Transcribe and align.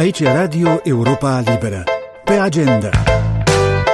Aici 0.00 0.20
e 0.20 0.32
Radio 0.32 0.80
Europa 0.82 1.42
Liberă. 1.44 1.82
Pe 2.24 2.32
agenda. 2.32 2.90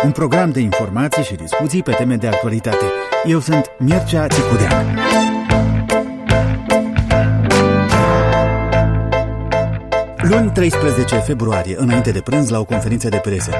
Un 0.05 0.11
program 0.11 0.51
de 0.51 0.61
informații 0.61 1.23
și 1.23 1.35
discuții 1.35 1.83
pe 1.83 1.93
teme 1.93 2.17
de 2.17 2.27
actualitate. 2.27 2.85
Eu 3.25 3.41
sunt 3.41 3.71
Mircea 3.79 4.27
Țicudean. 4.27 4.99
Luni 10.17 10.51
13 10.51 11.17
februarie, 11.17 11.77
înainte 11.79 12.11
de 12.11 12.21
prânz, 12.21 12.49
la 12.49 12.59
o 12.59 12.65
conferință 12.65 13.09
de 13.09 13.21
presă, 13.23 13.51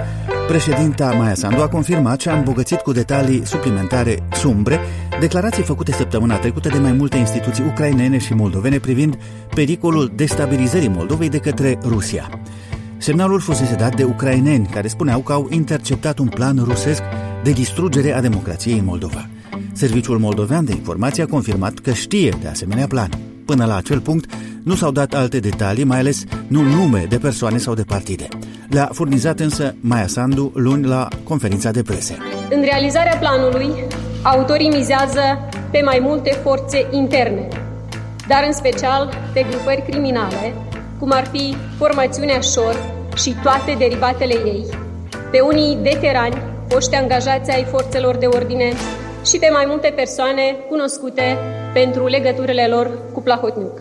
președinta 0.49 1.13
Maia 1.13 1.35
Sandu 1.35 1.63
a 1.63 1.69
confirmat 1.69 2.21
și 2.21 2.29
a 2.29 2.37
îmbogățit 2.37 2.81
cu 2.81 2.93
detalii 2.93 3.47
suplimentare 3.47 4.19
sumbre 4.33 4.81
declarații 5.21 5.63
făcute 5.63 5.93
săptămâna 5.93 6.39
trecută 6.39 6.69
de 6.69 6.79
mai 6.79 6.93
multe 6.93 7.17
instituții 7.17 7.65
ucrainene 7.65 8.19
și 8.19 8.35
moldovene 8.35 8.79
privind 8.79 9.19
pericolul 9.55 10.13
destabilizării 10.15 10.89
Moldovei 10.89 11.29
de 11.29 11.39
către 11.39 11.79
Rusia. 11.83 12.31
Semnalul 12.97 13.41
fusese 13.41 13.75
dat 13.75 13.97
de 13.97 14.05
ucraineni 14.05 14.67
care 14.67 14.89
spuneau 14.89 15.21
că 15.21 15.33
au 15.33 15.47
interceptat 15.51 16.19
un 16.19 16.29
plan 16.29 16.63
rusesc 16.65 17.03
de 17.43 17.51
distrugere 17.51 18.13
a 18.13 18.21
democrației 18.21 18.79
în 18.79 18.85
Moldova. 18.85 19.29
Serviciul 19.73 20.19
moldovean 20.19 20.65
de 20.65 20.73
informație 20.73 21.23
a 21.23 21.27
confirmat 21.27 21.79
că 21.79 21.93
știe 21.93 22.35
de 22.41 22.49
asemenea 22.49 22.87
plan. 22.87 23.11
Până 23.45 23.65
la 23.65 23.77
acel 23.77 24.01
punct, 24.01 24.33
nu 24.63 24.75
s-au 24.75 24.91
dat 24.91 25.15
alte 25.15 25.39
detalii, 25.39 25.85
mai 25.85 25.99
ales 25.99 26.25
nu 26.47 26.63
nume 26.63 27.07
de 27.09 27.19
persoane 27.19 27.59
sau 27.59 27.75
de 27.75 27.83
partide. 27.83 28.29
Le-a 28.69 28.91
furnizat 28.93 29.41
însă 29.41 29.75
Maia 29.81 30.07
Sandu 30.07 30.53
luni 30.55 30.87
la 30.87 31.09
conferința 31.25 31.71
de 31.71 31.83
presă. 31.83 32.15
În 32.51 32.63
realizarea 32.63 33.17
planului, 33.17 33.69
autorii 34.33 34.69
mizează 34.69 35.49
pe 35.71 35.81
mai 35.85 35.99
multe 36.03 36.31
forțe 36.31 36.87
interne, 36.91 37.49
dar 38.29 38.43
în 38.47 38.53
special 38.53 39.09
pe 39.33 39.47
grupări 39.51 39.83
criminale, 39.89 40.55
cum 40.99 41.11
ar 41.11 41.27
fi 41.27 41.57
formațiunea 41.79 42.41
Șor 42.41 42.77
și 43.17 43.35
toate 43.43 43.75
derivatele 43.79 44.35
ei, 44.35 44.65
pe 45.31 45.41
unii 45.41 45.79
veterani, 45.83 46.37
foști 46.69 46.95
angajați 46.95 47.51
ai 47.51 47.65
forțelor 47.65 48.17
de 48.17 48.27
ordine 48.27 48.73
și 49.25 49.39
pe 49.39 49.49
mai 49.53 49.65
multe 49.67 49.93
persoane 49.97 50.57
cunoscute 50.69 51.39
pentru 51.73 52.07
legăturile 52.07 52.67
lor 52.67 52.91
cu 53.13 53.21
Plahotniuc. 53.21 53.81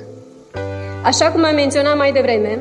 Așa 1.03 1.31
cum 1.31 1.43
am 1.43 1.55
menționat 1.55 1.97
mai 1.97 2.11
devreme, 2.11 2.59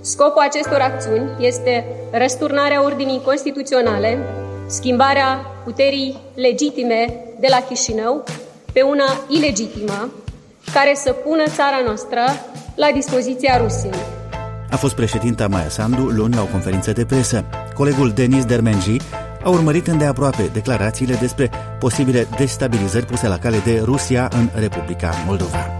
scopul 0.00 0.42
acestor 0.42 0.80
acțiuni 0.80 1.30
este 1.38 1.84
răsturnarea 2.10 2.84
ordinii 2.84 3.22
constituționale, 3.24 4.18
schimbarea 4.66 5.55
puterii 5.66 6.16
legitime 6.34 7.00
de 7.40 7.46
la 7.50 7.60
Chișinău 7.68 8.24
pe 8.72 8.82
una 8.82 9.08
ilegitimă, 9.28 10.10
care 10.72 10.92
să 10.94 11.12
pună 11.12 11.44
țara 11.46 11.80
noastră 11.84 12.20
la 12.74 12.88
dispoziția 12.94 13.56
Rusiei. 13.56 14.00
A 14.70 14.76
fost 14.76 14.94
președinta 14.94 15.48
Maia 15.48 15.68
Sandu 15.68 16.02
luni 16.02 16.34
la 16.34 16.42
o 16.42 16.44
conferință 16.44 16.92
de 16.92 17.04
presă. 17.04 17.44
Colegul 17.74 18.10
Denis 18.10 18.44
Dermenji 18.44 18.96
a 19.44 19.48
urmărit 19.48 19.86
îndeaproape 19.86 20.50
declarațiile 20.52 21.14
despre 21.14 21.50
posibile 21.78 22.28
destabilizări 22.36 23.06
puse 23.06 23.28
la 23.28 23.38
cale 23.38 23.58
de 23.64 23.80
Rusia 23.84 24.28
în 24.32 24.48
Republica 24.60 25.10
Moldova. 25.26 25.76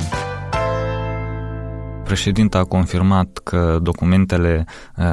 Președinta 2.06 2.58
a 2.58 2.64
confirmat 2.64 3.40
că 3.44 3.78
documentele 3.82 4.64
uh, 4.96 5.04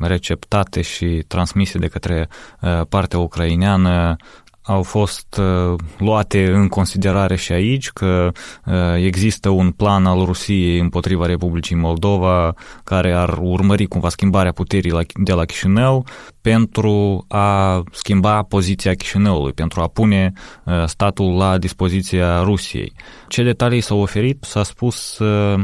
receptate 0.00 0.80
și 0.80 1.24
transmise 1.26 1.78
de 1.78 1.86
către 1.86 2.28
uh, 2.60 2.80
partea 2.88 3.18
ucraineană 3.18 4.16
au 4.62 4.82
fost 4.82 5.40
uh, 5.40 5.78
luate 5.98 6.52
în 6.52 6.68
considerare 6.68 7.36
și 7.36 7.52
aici 7.52 7.90
că 7.90 8.30
uh, 8.64 8.74
există 8.96 9.48
un 9.48 9.70
plan 9.70 10.06
al 10.06 10.24
Rusiei 10.24 10.78
împotriva 10.78 11.26
Republicii 11.26 11.76
Moldova 11.76 12.54
care 12.84 13.12
ar 13.12 13.38
urmări 13.40 13.86
cumva 13.86 14.08
schimbarea 14.08 14.52
puterii 14.52 14.90
la, 14.90 15.00
de 15.14 15.32
la 15.32 15.44
Chișinău 15.44 16.06
pentru 16.40 17.24
a 17.28 17.82
schimba 17.92 18.42
poziția 18.42 18.94
Chișinăului, 18.94 19.52
pentru 19.52 19.80
a 19.80 19.86
pune 19.86 20.32
uh, 20.64 20.84
statul 20.86 21.36
la 21.36 21.58
dispoziția 21.58 22.42
Rusiei. 22.42 22.92
Ce 23.28 23.42
detalii 23.42 23.80
s-au 23.80 24.00
oferit? 24.00 24.44
S-a 24.44 24.62
spus 24.62 25.18
uh, 25.18 25.60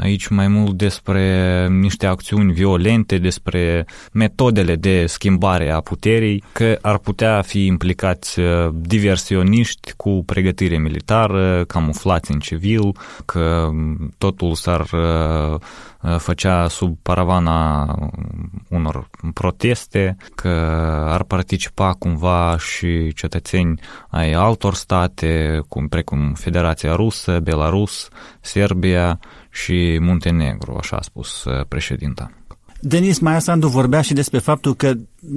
aici 0.00 0.28
mai 0.28 0.48
mult 0.48 0.72
despre 0.72 1.68
niște 1.68 2.06
acțiuni 2.06 2.52
violente, 2.52 3.18
despre 3.18 3.86
metodele 4.12 4.76
de 4.76 5.06
schimbare 5.06 5.70
a 5.70 5.80
puterii, 5.80 6.44
că 6.52 6.78
ar 6.80 6.98
putea 6.98 7.42
fi 7.42 7.64
implicați 7.64 8.40
uh, 8.40 8.68
diversioniști 8.72 9.92
cu 9.96 10.22
pregătire 10.26 10.78
militară, 10.78 11.64
camuflați 11.64 12.32
în 12.32 12.38
civil, 12.38 12.96
că 13.24 13.70
totul 14.18 14.54
s-ar 14.54 14.80
uh, 14.92 15.50
uh, 15.52 15.60
făcea 16.18 16.68
sub 16.68 16.98
paravana 17.02 17.84
unor 18.68 19.10
proteste, 19.34 20.16
că 20.34 20.48
ar 21.08 21.22
participa 21.22 21.92
cumva 21.92 22.56
și 22.58 23.12
cetățeni 23.14 23.80
ai 24.08 24.32
altor 24.32 24.74
state, 24.74 25.60
cum, 25.68 25.88
precum 25.88 26.32
Federația 26.34 26.94
Rusă, 26.94 27.40
Belarus, 27.40 28.08
Serbia, 28.40 29.18
și 29.50 29.98
Muntenegru, 30.00 30.76
așa 30.78 30.96
a 30.96 31.02
spus 31.02 31.44
uh, 31.44 31.66
președinta. 31.68 32.30
Denis 32.80 33.18
Maiasandu 33.18 33.68
vorbea 33.68 34.00
și 34.00 34.12
despre 34.12 34.38
faptul 34.38 34.74
că 34.74 34.92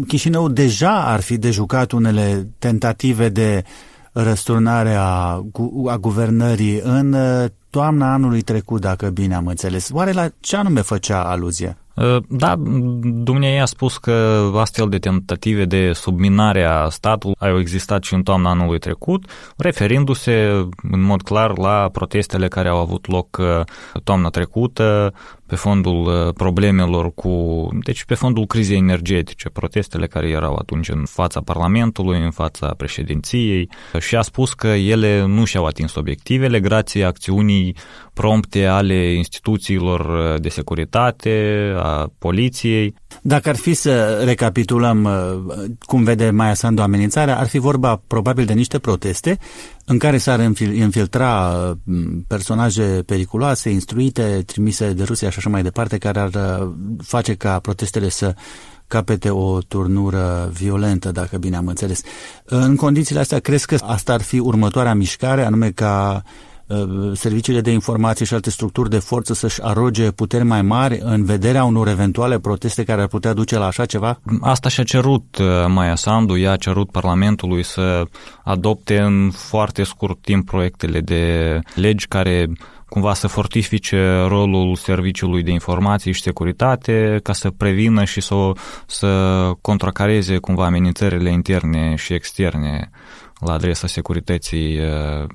Chișinău 0.07 0.47
deja 0.47 1.03
ar 1.05 1.21
fi 1.21 1.37
de 1.37 1.51
jucat 1.51 1.91
unele 1.91 2.47
tentative 2.59 3.29
de 3.29 3.63
răsturnare 4.11 4.93
a, 4.93 5.41
a 5.87 5.97
guvernării 5.99 6.79
în 6.83 7.13
uh, 7.13 7.45
toamna 7.73 8.13
anului 8.13 8.41
trecut, 8.41 8.81
dacă 8.81 9.09
bine 9.09 9.35
am 9.35 9.47
înțeles. 9.47 9.89
Oare 9.91 10.11
la 10.11 10.29
ce 10.39 10.55
anume 10.55 10.81
făcea 10.81 11.23
aluzie? 11.23 11.77
Uh, 11.95 12.17
da, 12.29 12.55
dumneavoastră 12.57 13.61
a 13.61 13.65
spus 13.65 13.97
că 13.97 14.49
astfel 14.55 14.89
de 14.89 14.97
tentative 14.97 15.65
de 15.65 15.91
subminare 15.91 16.63
a 16.63 16.89
statului 16.89 17.35
au 17.39 17.59
existat 17.59 18.03
și 18.03 18.13
în 18.13 18.23
toamna 18.23 18.49
anului 18.49 18.79
trecut, 18.79 19.29
referindu-se 19.57 20.65
în 20.91 21.01
mod 21.01 21.21
clar 21.21 21.57
la 21.57 21.89
protestele 21.91 22.47
care 22.47 22.69
au 22.69 22.77
avut 22.77 23.07
loc 23.07 23.41
toamna 24.03 24.29
trecută 24.29 25.13
pe 25.53 25.59
fondul 25.59 26.05
uh, 26.05 26.33
problemelor 26.33 27.13
cu, 27.13 27.67
deci 27.83 28.03
pe 28.03 28.13
fondul 28.13 28.45
crizei 28.45 28.77
energetice, 28.77 29.49
protestele 29.49 30.07
care 30.07 30.29
erau 30.29 30.55
atunci 30.55 30.89
în 30.89 31.05
fața 31.05 31.41
Parlamentului, 31.41 32.23
în 32.23 32.31
fața 32.31 32.73
președinției. 32.77 33.69
Și 33.99 34.15
a 34.15 34.21
spus 34.21 34.53
că 34.53 34.67
ele 34.67 35.25
nu 35.25 35.45
și-au 35.45 35.65
atins 35.65 35.95
obiectivele 35.95 36.59
grație 36.59 37.03
acțiunii 37.03 37.75
prompte 38.13 38.65
ale 38.65 39.13
instituțiilor 39.13 39.99
uh, 39.99 40.41
de 40.41 40.49
securitate, 40.49 41.73
a 41.77 42.11
poliției. 42.17 42.95
Dacă 43.21 43.49
ar 43.49 43.55
fi 43.55 43.73
să 43.73 44.21
recapitulăm 44.25 45.03
uh, 45.03 45.63
cum 45.79 46.03
vede 46.03 46.29
Maia 46.29 46.53
Sandu 46.53 46.81
amenințarea, 46.81 47.39
ar 47.39 47.47
fi 47.47 47.57
vorba 47.57 48.01
probabil 48.07 48.45
de 48.45 48.53
niște 48.53 48.79
proteste 48.79 49.37
în 49.85 49.97
care 49.97 50.17
s-ar 50.17 50.39
infiltra 50.73 51.53
personaje 52.27 53.03
periculoase, 53.05 53.69
instruite, 53.69 54.43
trimise 54.45 54.93
de 54.93 55.03
Rusia 55.03 55.29
și 55.29 55.37
așa 55.37 55.49
mai 55.49 55.63
departe, 55.63 55.97
care 55.97 56.19
ar 56.19 56.31
uh, 56.33 56.69
face 57.03 57.33
ca 57.33 57.59
protestele 57.59 58.09
să 58.09 58.35
capete 58.87 59.29
o 59.29 59.59
turnură 59.61 60.49
violentă, 60.53 61.11
dacă 61.11 61.37
bine 61.37 61.55
am 61.55 61.67
înțeles. 61.67 62.01
În 62.45 62.75
condițiile 62.75 63.19
astea, 63.19 63.39
crezi 63.39 63.65
că 63.65 63.77
asta 63.81 64.13
ar 64.13 64.21
fi 64.21 64.39
următoarea 64.39 64.93
mișcare, 64.93 65.45
anume 65.45 65.71
ca 65.71 66.21
uh, 66.25 66.31
serviciile 67.13 67.61
de 67.61 67.71
informație 67.71 68.25
și 68.25 68.33
alte 68.33 68.49
structuri 68.49 68.89
de 68.89 68.99
forță 68.99 69.33
să-și 69.33 69.61
aroge 69.63 70.11
puteri 70.11 70.43
mai 70.43 70.61
mari 70.61 70.99
în 71.01 71.25
vederea 71.25 71.63
unor 71.63 71.87
eventuale 71.87 72.39
proteste 72.39 72.83
care 72.83 73.01
ar 73.01 73.07
putea 73.07 73.33
duce 73.33 73.57
la 73.57 73.65
așa 73.65 73.85
ceva? 73.85 74.19
Asta 74.41 74.69
și-a 74.69 74.83
cerut 74.83 75.37
uh, 75.37 75.45
Maia 75.67 75.95
Sandu, 75.95 76.37
ea 76.37 76.51
a 76.51 76.55
cerut 76.55 76.91
Parlamentului 76.91 77.63
să 77.63 78.03
adopte 78.43 78.99
în 78.99 79.31
foarte 79.31 79.83
scurt 79.83 80.21
timp 80.21 80.45
proiectele 80.45 80.99
de 80.99 81.59
legi 81.75 82.07
care 82.07 82.49
cumva 82.93 83.13
să 83.13 83.27
fortifice 83.27 84.25
rolul 84.27 84.75
serviciului 84.75 85.43
de 85.43 85.51
informații 85.51 86.11
și 86.11 86.21
securitate 86.21 87.19
ca 87.23 87.33
să 87.33 87.49
prevină 87.49 88.03
și 88.03 88.21
să, 88.21 88.35
să 88.85 89.07
contracareze 89.61 90.37
cumva 90.37 90.65
amenințările 90.65 91.31
interne 91.31 91.95
și 91.95 92.13
externe 92.13 92.89
la 93.45 93.53
adresa 93.53 93.87
securității 93.87 94.79
uh, 94.79 94.85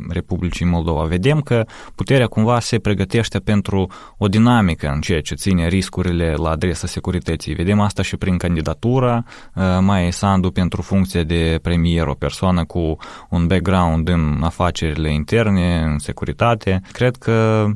Republicii 0.08 0.66
Moldova. 0.66 1.02
Vedem 1.02 1.40
că 1.40 1.64
puterea 1.94 2.26
cumva 2.26 2.60
se 2.60 2.78
pregătește 2.78 3.38
pentru 3.38 3.90
o 4.16 4.28
dinamică 4.28 4.90
în 4.94 5.00
ceea 5.00 5.20
ce 5.20 5.34
ține 5.34 5.68
riscurile 5.68 6.32
la 6.32 6.50
adresa 6.50 6.86
securității. 6.86 7.54
Vedem 7.54 7.80
asta 7.80 8.02
și 8.02 8.16
prin 8.16 8.36
candidatura 8.36 9.24
uh, 9.54 9.62
Mai 9.80 10.12
Sandu 10.12 10.50
pentru 10.50 10.82
funcția 10.82 11.22
de 11.22 11.58
premier, 11.62 12.06
o 12.06 12.14
persoană 12.14 12.64
cu 12.64 12.96
un 13.28 13.46
background 13.46 14.08
în 14.08 14.40
afacerile 14.42 15.12
interne, 15.12 15.82
în 15.82 15.98
securitate. 15.98 16.80
Cred 16.92 17.16
că 17.16 17.66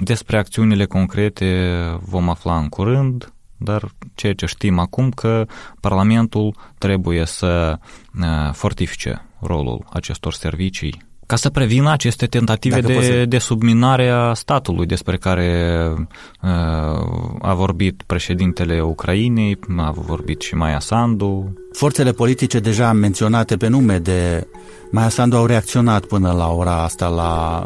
despre 0.00 0.38
acțiunile 0.38 0.84
concrete 0.84 1.70
vom 2.00 2.28
afla 2.28 2.58
în 2.58 2.68
curând 2.68 3.34
dar 3.56 3.88
ceea 4.14 4.34
ce 4.34 4.46
știm 4.46 4.78
acum 4.78 5.10
că 5.10 5.46
Parlamentul 5.80 6.54
trebuie 6.78 7.24
să 7.24 7.78
uh, 8.20 8.52
fortifice 8.52 9.24
rolul 9.46 9.84
acestor 9.92 10.32
servicii 10.32 11.12
ca 11.26 11.36
să 11.36 11.50
prevină 11.50 11.90
aceste 11.90 12.26
tentative 12.26 12.80
de, 12.80 13.00
să... 13.00 13.24
de 13.24 13.38
subminare 13.38 14.08
a 14.08 14.34
statului 14.34 14.86
despre 14.86 15.16
care 15.16 15.78
uh, 16.42 16.48
a 17.40 17.54
vorbit 17.54 18.02
președintele 18.06 18.80
Ucrainei, 18.80 19.58
a 19.76 19.90
vorbit 19.90 20.40
și 20.40 20.54
Maia 20.54 20.78
Sandu. 20.78 21.52
Forțele 21.72 22.12
politice 22.12 22.58
deja 22.58 22.92
menționate 22.92 23.56
pe 23.56 23.68
nume 23.68 23.98
de 23.98 24.46
Maia 24.90 25.08
Sandu 25.08 25.36
au 25.36 25.46
reacționat 25.46 26.04
până 26.04 26.32
la 26.32 26.52
ora 26.52 26.82
asta 26.82 27.08
la 27.08 27.62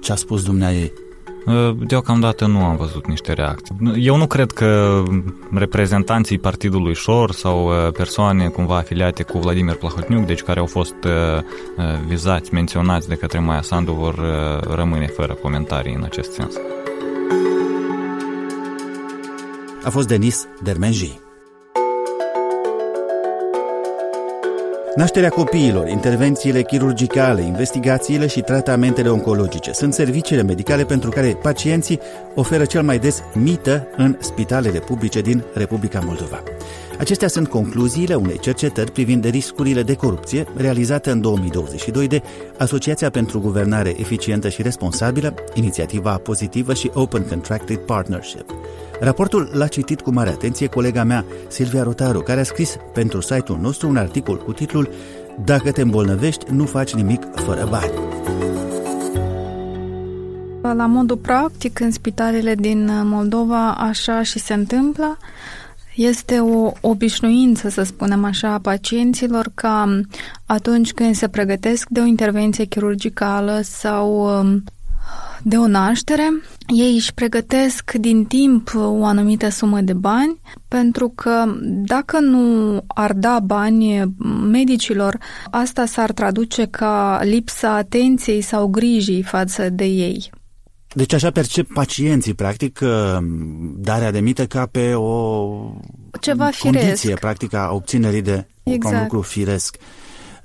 ce 0.00 0.12
a 0.12 0.14
spus 0.14 0.44
dumneai. 0.44 0.92
Ă, 1.46 1.74
deocamdată 1.86 2.46
nu 2.46 2.64
am 2.64 2.76
văzut 2.76 3.06
niște 3.06 3.32
reacții. 3.32 3.74
Eu 3.96 4.16
nu 4.16 4.26
cred 4.26 4.50
că 4.50 5.02
reprezentanții 5.54 6.38
Partidului 6.38 6.94
Șor 6.94 7.32
sau 7.32 7.66
ă, 7.66 7.90
persoane 7.90 8.48
cumva 8.48 8.76
afiliate 8.76 9.22
cu 9.22 9.38
Vladimir 9.38 9.74
Plahotniuc, 9.74 10.26
deci 10.26 10.42
care 10.42 10.60
au 10.60 10.66
fost 10.66 11.04
ă, 11.04 11.44
vizați, 12.06 12.54
menționați 12.54 13.08
de 13.08 13.14
către 13.14 13.38
Maia 13.38 13.62
Sandu, 13.62 13.92
vor 13.92 14.14
rămâne 14.74 15.06
fără 15.06 15.32
comentarii 15.32 15.94
în 15.94 16.02
acest 16.04 16.32
sens. 16.32 16.54
A 19.84 19.90
fost 19.90 20.08
Denis 20.08 20.46
Dermenji. 20.62 21.20
Nașterea 24.94 25.28
copiilor, 25.28 25.88
intervențiile 25.88 26.62
chirurgicale, 26.62 27.42
investigațiile 27.42 28.26
și 28.26 28.40
tratamentele 28.40 29.08
oncologice 29.08 29.72
sunt 29.72 29.94
serviciile 29.94 30.42
medicale 30.42 30.84
pentru 30.84 31.10
care 31.10 31.38
pacienții 31.42 32.00
oferă 32.34 32.64
cel 32.64 32.82
mai 32.82 32.98
des 32.98 33.22
mită 33.34 33.86
în 33.96 34.16
spitalele 34.20 34.78
publice 34.78 35.20
din 35.20 35.44
Republica 35.54 36.00
Moldova. 36.04 36.42
Acestea 36.98 37.28
sunt 37.28 37.48
concluziile 37.48 38.14
unei 38.14 38.38
cercetări 38.38 38.90
privind 38.90 39.24
riscurile 39.24 39.82
de 39.82 39.94
corupție 39.94 40.46
realizate 40.56 41.10
în 41.10 41.20
2022 41.20 42.06
de 42.06 42.22
Asociația 42.58 43.10
pentru 43.10 43.40
Guvernare 43.40 43.94
Eficientă 43.98 44.48
și 44.48 44.62
Responsabilă, 44.62 45.34
Inițiativa 45.54 46.16
Pozitivă 46.16 46.74
și 46.74 46.90
Open 46.94 47.22
Contracted 47.22 47.76
Partnership. 47.76 48.54
Raportul 49.02 49.50
l-a 49.52 49.66
citit 49.66 50.00
cu 50.00 50.12
mare 50.12 50.30
atenție 50.30 50.66
colega 50.66 51.04
mea, 51.04 51.24
Silvia 51.48 51.82
Rotaru, 51.82 52.20
care 52.20 52.40
a 52.40 52.44
scris 52.44 52.76
pentru 52.92 53.20
site-ul 53.20 53.58
nostru 53.58 53.88
un 53.88 53.96
articol 53.96 54.36
cu 54.36 54.52
titlul 54.52 54.90
Dacă 55.44 55.72
te 55.72 55.80
îmbolnăvești, 55.80 56.44
nu 56.50 56.64
faci 56.64 56.94
nimic 56.94 57.22
fără 57.34 57.66
bani. 57.70 57.92
La 60.62 60.86
modul 60.86 61.16
practic, 61.16 61.80
în 61.80 61.90
spitalele 61.90 62.54
din 62.54 62.90
Moldova, 63.04 63.72
așa 63.72 64.22
și 64.22 64.38
se 64.38 64.54
întâmplă. 64.54 65.16
Este 65.94 66.38
o 66.38 66.72
obișnuință, 66.80 67.68
să 67.68 67.82
spunem 67.82 68.24
așa, 68.24 68.52
a 68.52 68.58
pacienților 68.58 69.50
ca 69.54 70.00
atunci 70.46 70.92
când 70.92 71.14
se 71.14 71.28
pregătesc 71.28 71.88
de 71.88 72.00
o 72.00 72.04
intervenție 72.04 72.64
chirurgicală 72.64 73.60
sau 73.62 74.38
um, 74.38 74.64
de 75.42 75.56
o 75.56 75.66
naștere, 75.66 76.28
ei 76.66 76.94
își 76.94 77.14
pregătesc 77.14 77.92
din 77.92 78.24
timp 78.24 78.70
o 78.74 79.04
anumită 79.04 79.48
sumă 79.48 79.80
de 79.80 79.92
bani, 79.92 80.40
pentru 80.68 81.08
că 81.08 81.44
dacă 81.64 82.20
nu 82.20 82.76
ar 82.86 83.12
da 83.12 83.38
bani 83.44 84.14
medicilor, 84.50 85.18
asta 85.50 85.86
s-ar 85.86 86.12
traduce 86.12 86.66
ca 86.66 87.20
lipsa 87.22 87.74
atenției 87.74 88.40
sau 88.40 88.66
grijii 88.66 89.22
față 89.22 89.68
de 89.68 89.84
ei. 89.84 90.30
Deci 90.94 91.12
așa 91.12 91.30
percep 91.30 91.72
pacienții, 91.72 92.34
practic, 92.34 92.80
darea 93.76 94.10
de 94.10 94.20
mită 94.20 94.46
ca 94.46 94.66
pe 94.66 94.94
o 94.94 95.56
Ceva 96.20 96.50
condiție, 96.58 96.94
firesc. 96.94 97.20
practic, 97.20 97.54
a 97.54 97.70
obținerii 97.72 98.22
de 98.22 98.30
exact. 98.30 98.48
ca 98.62 98.68
un 98.68 98.72
exact. 98.74 99.02
lucru 99.02 99.20
firesc. 99.20 99.76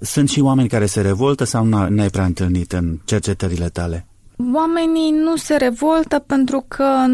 Sunt 0.02 0.30
și 0.30 0.40
oameni 0.40 0.68
care 0.68 0.86
se 0.86 1.02
revoltă 1.02 1.44
sau 1.44 1.66
n-ai 1.66 2.10
prea 2.10 2.26
întâlnit 2.26 2.72
în 2.72 3.00
cercetările 3.06 3.70
tale? 3.70 4.08
Oamenii 4.54 5.12
nu 5.12 5.36
se 5.36 5.56
revoltă 5.56 6.20
pentru 6.20 6.66
că 6.68 7.06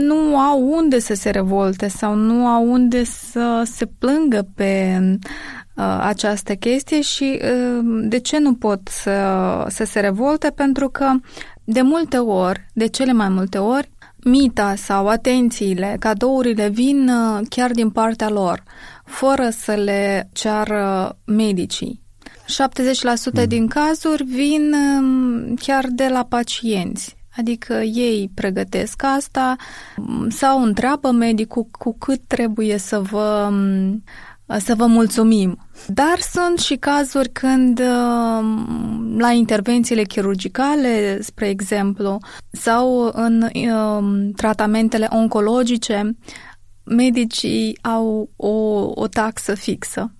nu 0.00 0.38
au 0.38 0.68
unde 0.68 0.98
să 0.98 1.14
se 1.14 1.30
revolte 1.30 1.88
sau 1.88 2.14
nu 2.14 2.46
au 2.46 2.70
unde 2.70 3.04
să 3.04 3.62
se 3.64 3.86
plângă 3.86 4.48
pe 4.54 4.98
uh, 5.76 5.98
această 6.00 6.54
chestie 6.54 7.00
și 7.00 7.40
uh, 7.42 8.04
de 8.08 8.18
ce 8.18 8.38
nu 8.38 8.54
pot 8.54 8.88
să, 8.88 9.64
să 9.68 9.84
se 9.84 10.00
revolte? 10.00 10.50
Pentru 10.50 10.88
că 10.88 11.12
de 11.64 11.82
multe 11.82 12.16
ori, 12.18 12.66
de 12.72 12.86
cele 12.86 13.12
mai 13.12 13.28
multe 13.28 13.58
ori, 13.58 13.90
mita 14.24 14.74
sau 14.74 15.08
atențiile, 15.08 15.96
cadourile 15.98 16.68
vin 16.68 17.08
uh, 17.08 17.40
chiar 17.48 17.70
din 17.70 17.90
partea 17.90 18.28
lor, 18.28 18.62
fără 19.04 19.48
să 19.50 19.72
le 19.72 20.28
ceară 20.32 21.16
medicii. 21.24 22.05
70% 22.46 23.32
mm. 23.32 23.44
din 23.44 23.66
cazuri 23.66 24.24
vin 24.24 24.72
um, 24.72 25.54
chiar 25.54 25.84
de 25.90 26.08
la 26.08 26.24
pacienți. 26.24 27.16
Adică 27.36 27.74
ei 27.74 28.30
pregătesc 28.34 29.02
asta 29.04 29.56
um, 29.96 30.28
sau 30.30 30.62
întreabă 30.62 31.10
medicul 31.10 31.68
cu 31.70 31.98
cât 31.98 32.20
trebuie 32.26 32.78
să 32.78 33.00
vă, 33.00 33.48
um, 33.50 34.02
să 34.58 34.74
vă 34.74 34.86
mulțumim. 34.86 35.58
Dar 35.86 36.18
sunt 36.32 36.58
și 36.58 36.76
cazuri 36.76 37.28
când 37.28 37.80
la 39.16 39.30
intervențiile 39.30 40.02
chirurgicale, 40.02 41.20
spre 41.20 41.48
exemplu, 41.48 42.18
sau 42.50 43.10
în 43.14 44.32
tratamentele 44.36 45.08
oncologice, 45.10 46.16
medicii 46.84 47.78
au 47.82 48.30
o, 48.36 48.48
o 48.94 49.06
taxă 49.06 49.54
fixă. 49.54 50.15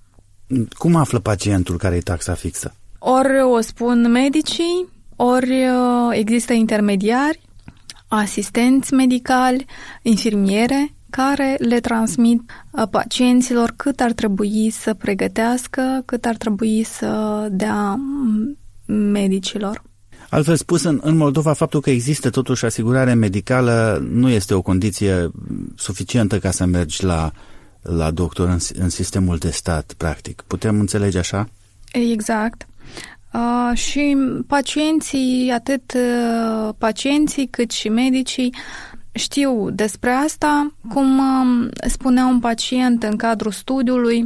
Cum 0.78 0.94
află 0.94 1.19
pacientul 1.19 1.76
care 1.76 1.96
e 1.96 2.00
taxa 2.00 2.34
fixă? 2.34 2.75
Ori 2.98 3.43
o 3.43 3.60
spun 3.60 4.10
medicii, 4.10 4.88
ori 5.16 5.50
uh, 5.50 6.08
există 6.10 6.52
intermediari, 6.52 7.40
asistenți 8.08 8.94
medicali, 8.94 9.64
infirmiere, 10.02 10.94
care 11.10 11.56
le 11.58 11.81
transmit 11.81 12.40
uh, 12.70 12.82
pacienților 12.90 13.72
cât 13.76 14.00
ar 14.00 14.12
trebui 14.12 14.70
să 14.70 14.94
pregătească, 14.94 16.02
cât 16.04 16.25
ar 16.25 16.37
trebui 16.37 16.82
să 16.82 17.46
dea 17.50 17.94
mm, 17.94 18.58
medicilor. 18.87 19.82
Altfel 20.31 20.56
spus, 20.56 20.82
în, 20.82 21.00
în 21.02 21.16
Moldova, 21.16 21.52
faptul 21.52 21.81
că 21.81 21.90
există 21.90 22.31
totuși 22.31 22.64
asigurare 22.64 23.14
medicală 23.14 24.06
nu 24.10 24.28
este 24.28 24.54
o 24.54 24.62
condiție 24.62 25.31
suficientă 25.76 26.38
ca 26.38 26.50
să 26.50 26.64
mergi 26.64 27.04
la 27.04 27.32
la 27.87 28.11
doctor 28.11 28.49
în, 28.49 28.59
în 28.75 28.88
sistemul 28.88 29.37
de 29.37 29.50
stat, 29.50 29.93
practic. 29.97 30.44
Putem 30.47 30.81
înțelege 30.81 31.19
așa? 31.19 31.49
Exact. 31.93 32.67
Uh, 33.33 33.77
și 33.77 34.17
pacienții, 34.47 35.50
atât 35.55 35.93
uh, 35.94 36.75
pacienții 36.79 37.47
cât 37.47 37.71
și 37.71 37.88
medicii 37.88 38.55
știu 39.12 39.71
despre 39.71 40.11
asta. 40.11 40.73
Cum 40.88 41.19
uh, 41.19 41.69
spunea 41.88 42.27
un 42.27 42.41
pacient 42.41 43.03
în 43.03 43.17
cadrul 43.17 43.53
studiului, 43.53 44.25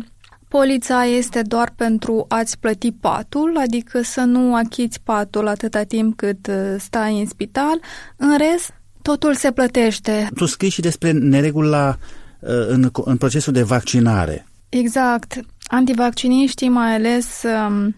polița 0.48 1.04
este 1.04 1.42
doar 1.42 1.72
pentru 1.76 2.24
a-ți 2.28 2.58
plăti 2.58 2.92
patul, 2.92 3.56
adică 3.58 4.02
să 4.02 4.20
nu 4.20 4.54
achiți 4.54 5.00
patul 5.00 5.48
atâta 5.48 5.82
timp 5.82 6.16
cât 6.16 6.46
uh, 6.46 6.74
stai 6.78 7.20
în 7.20 7.26
spital. 7.26 7.80
În 8.16 8.36
rest, 8.38 8.74
totul 9.02 9.34
se 9.34 9.52
plătește. 9.52 10.28
Tu 10.34 10.46
scrii 10.46 10.70
și 10.70 10.80
despre 10.80 11.10
neregula 11.10 11.88
Uh, 11.88 12.19
în, 12.40 12.90
în 13.04 13.16
procesul 13.16 13.52
de 13.52 13.62
vaccinare. 13.62 14.46
Exact. 14.68 15.40
Antivacciniștii 15.66 16.68
mai 16.68 16.94
ales 16.94 17.42
um, 17.42 17.96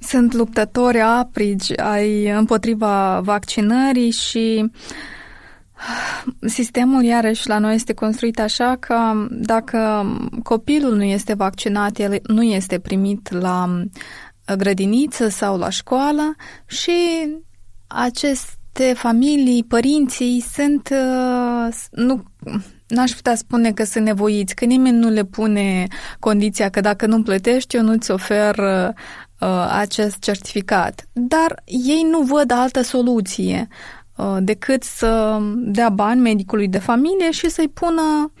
sunt 0.00 0.32
luptători 0.32 1.00
aprigi 1.00 1.76
ai 1.76 2.28
împotriva 2.30 3.20
vaccinării 3.20 4.10
și 4.10 4.70
sistemul 6.40 7.02
iarăși 7.02 7.48
la 7.48 7.58
noi 7.58 7.74
este 7.74 7.92
construit 7.92 8.40
așa 8.40 8.76
că 8.80 9.26
dacă 9.30 10.06
copilul 10.42 10.96
nu 10.96 11.02
este 11.02 11.34
vaccinat, 11.34 11.98
el 11.98 12.20
nu 12.26 12.42
este 12.42 12.78
primit 12.78 13.30
la 13.30 13.84
grădiniță 14.56 15.28
sau 15.28 15.58
la 15.58 15.68
școală 15.68 16.34
și 16.66 16.92
aceste 17.86 18.92
familii, 18.94 19.64
părinții 19.64 20.40
sunt 20.40 20.88
uh, 20.92 21.74
nu 21.90 22.22
n-aș 22.86 23.10
putea 23.10 23.34
spune 23.34 23.72
că 23.72 23.84
sunt 23.84 24.04
nevoiți, 24.04 24.54
că 24.54 24.64
nimeni 24.64 24.96
nu 24.96 25.08
le 25.08 25.24
pune 25.24 25.86
condiția 26.18 26.68
că 26.68 26.80
dacă 26.80 27.06
nu 27.06 27.22
plătești, 27.22 27.76
eu 27.76 27.82
nu-ți 27.82 28.10
ofer 28.10 28.58
uh, 28.58 29.66
acest 29.70 30.18
certificat. 30.18 31.08
Dar 31.12 31.62
ei 31.64 32.06
nu 32.10 32.20
văd 32.20 32.50
altă 32.50 32.82
soluție 32.82 33.68
uh, 34.16 34.36
decât 34.40 34.82
să 34.82 35.38
dea 35.54 35.88
bani 35.88 36.20
medicului 36.20 36.68
de 36.68 36.78
familie 36.78 37.30
și 37.30 37.50
să-i 37.50 37.68
pună 37.68 38.32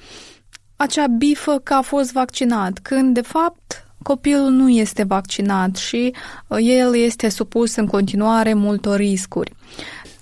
acea 0.76 1.06
bifă 1.06 1.58
că 1.62 1.74
a 1.74 1.80
fost 1.80 2.12
vaccinat, 2.12 2.78
când 2.78 3.14
de 3.14 3.20
fapt 3.20 3.86
copilul 4.02 4.50
nu 4.50 4.68
este 4.68 5.02
vaccinat 5.02 5.76
și 5.76 6.14
uh, 6.46 6.58
el 6.60 6.96
este 6.96 7.28
supus 7.28 7.76
în 7.76 7.86
continuare 7.86 8.54
multor 8.54 8.96
riscuri. 8.96 9.52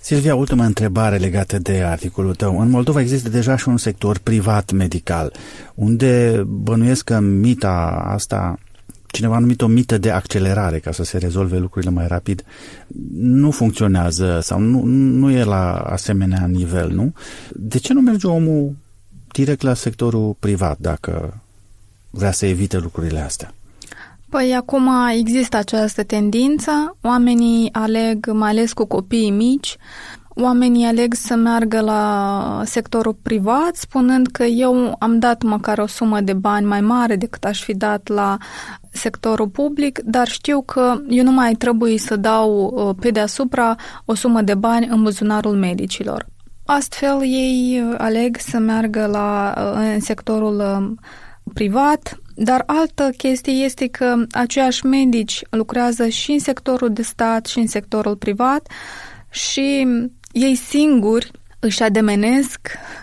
Silvia, 0.03 0.35
ultima 0.35 0.65
întrebare 0.65 1.17
legată 1.17 1.59
de 1.59 1.83
articolul 1.83 2.35
tău. 2.35 2.59
În 2.59 2.69
Moldova 2.69 2.99
există 2.99 3.29
deja 3.29 3.55
și 3.57 3.67
un 3.67 3.77
sector 3.77 4.17
privat 4.17 4.71
medical, 4.71 5.33
unde 5.75 6.43
bănuiesc 6.47 7.03
că 7.03 7.19
mita 7.19 8.03
asta 8.07 8.59
cineva 9.07 9.35
a 9.35 9.39
numit 9.39 9.61
o 9.61 9.67
mită 9.67 9.97
de 9.97 10.11
accelerare 10.11 10.79
ca 10.79 10.91
să 10.91 11.03
se 11.03 11.17
rezolve 11.17 11.57
lucrurile 11.57 11.91
mai 11.91 12.07
rapid, 12.07 12.43
nu 13.13 13.51
funcționează 13.51 14.39
sau 14.41 14.59
nu, 14.59 14.83
nu 14.85 15.31
e 15.31 15.43
la 15.43 15.73
asemenea 15.73 16.45
nivel, 16.45 16.91
nu? 16.91 17.13
De 17.51 17.77
ce 17.77 17.93
nu 17.93 18.01
merge 18.01 18.27
omul 18.27 18.75
direct 19.31 19.61
la 19.61 19.73
sectorul 19.73 20.35
privat 20.39 20.77
dacă 20.79 21.41
vrea 22.09 22.31
să 22.31 22.45
evite 22.45 22.77
lucrurile 22.77 23.19
astea? 23.19 23.53
Păi 24.33 24.53
acum 24.55 24.89
există 25.11 25.57
această 25.57 26.03
tendință, 26.03 26.97
oamenii 27.01 27.69
aleg, 27.71 28.31
mai 28.31 28.49
ales 28.49 28.73
cu 28.73 28.85
copiii 28.85 29.29
mici, 29.29 29.77
oamenii 30.29 30.85
aleg 30.85 31.13
să 31.13 31.35
meargă 31.35 31.79
la 31.79 32.61
sectorul 32.65 33.17
privat, 33.21 33.75
spunând 33.75 34.27
că 34.27 34.43
eu 34.43 34.95
am 34.99 35.19
dat 35.19 35.41
măcar 35.41 35.77
o 35.77 35.87
sumă 35.87 36.21
de 36.21 36.33
bani 36.33 36.65
mai 36.65 36.81
mare 36.81 37.15
decât 37.15 37.45
aș 37.45 37.63
fi 37.63 37.73
dat 37.73 38.07
la 38.07 38.37
sectorul 38.91 39.47
public, 39.47 39.99
dar 39.99 40.27
știu 40.27 40.61
că 40.61 41.01
eu 41.09 41.23
nu 41.23 41.31
mai 41.31 41.53
trebuie 41.53 41.97
să 41.97 42.15
dau 42.15 42.73
uh, 42.73 42.95
pe 42.99 43.09
deasupra 43.09 43.75
o 44.05 44.13
sumă 44.13 44.41
de 44.41 44.55
bani 44.55 44.87
în 44.87 45.03
buzunarul 45.03 45.55
medicilor. 45.55 46.25
Astfel, 46.65 47.21
ei 47.21 47.83
uh, 47.83 47.95
aleg 47.97 48.37
să 48.39 48.57
meargă 48.57 49.05
la, 49.05 49.53
uh, 49.57 49.91
în 49.93 49.99
sectorul 49.99 50.95
privat, 51.53 52.17
dar 52.35 52.63
altă 52.65 53.09
chestie 53.17 53.53
este 53.53 53.87
că 53.87 54.15
aceiași 54.31 54.85
medici 54.85 55.41
lucrează 55.49 56.07
și 56.07 56.31
în 56.31 56.39
sectorul 56.39 56.93
de 56.93 57.01
stat 57.01 57.45
și 57.45 57.59
în 57.59 57.67
sectorul 57.67 58.15
privat 58.15 58.67
și 59.29 59.87
ei 60.31 60.55
singuri 60.55 61.31
își 61.59 61.83
ademenesc 61.83 62.59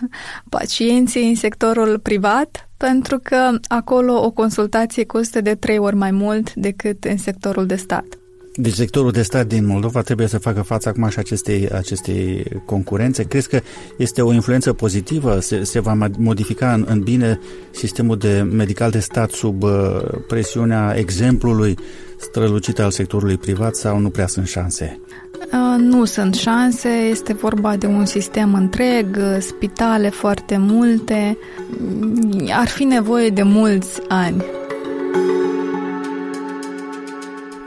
pacienții 0.49 1.29
în 1.29 1.35
sectorul 1.35 1.99
privat 1.99 2.69
pentru 2.77 3.19
că 3.19 3.57
acolo 3.67 4.23
o 4.23 4.31
consultație 4.31 5.05
costă 5.05 5.41
de 5.41 5.55
trei 5.55 5.77
ori 5.77 5.95
mai 5.95 6.11
mult 6.11 6.53
decât 6.53 7.03
în 7.03 7.17
sectorul 7.17 7.65
de 7.65 7.75
stat. 7.75 8.20
Deci 8.61 8.73
sectorul 8.73 9.11
de 9.11 9.21
stat 9.21 9.47
din 9.47 9.65
Moldova 9.65 10.01
trebuie 10.01 10.27
să 10.27 10.37
facă 10.37 10.61
față 10.61 10.89
acum 10.89 11.09
și 11.09 11.19
acestei, 11.19 11.69
acestei 11.69 12.43
concurențe. 12.65 13.23
Crezi 13.23 13.49
că 13.49 13.59
este 13.97 14.21
o 14.21 14.33
influență 14.33 14.73
pozitivă? 14.73 15.39
Se, 15.39 15.63
se 15.63 15.79
va 15.79 16.09
modifica 16.17 16.73
în, 16.73 16.85
în 16.87 16.99
bine 16.99 17.39
sistemul 17.71 18.17
de 18.17 18.47
medical 18.51 18.91
de 18.91 18.99
stat 18.99 19.31
sub 19.31 19.63
uh, 19.63 19.71
presiunea 20.27 20.93
exemplului 20.97 21.77
strălucit 22.17 22.79
al 22.79 22.91
sectorului 22.91 23.37
privat 23.37 23.75
sau 23.75 23.97
nu 23.97 24.09
prea 24.09 24.27
sunt 24.27 24.47
șanse? 24.47 24.99
Uh, 25.33 25.77
nu 25.77 26.05
sunt 26.05 26.35
șanse, 26.35 26.89
este 26.89 27.33
vorba 27.33 27.75
de 27.75 27.85
un 27.85 28.05
sistem 28.05 28.53
întreg, 28.53 29.17
uh, 29.17 29.37
spitale 29.39 30.09
foarte 30.09 30.57
multe, 30.57 31.37
ar 32.49 32.67
fi 32.67 32.83
nevoie 32.83 33.29
de 33.29 33.43
mulți 33.43 34.01
ani. 34.07 34.43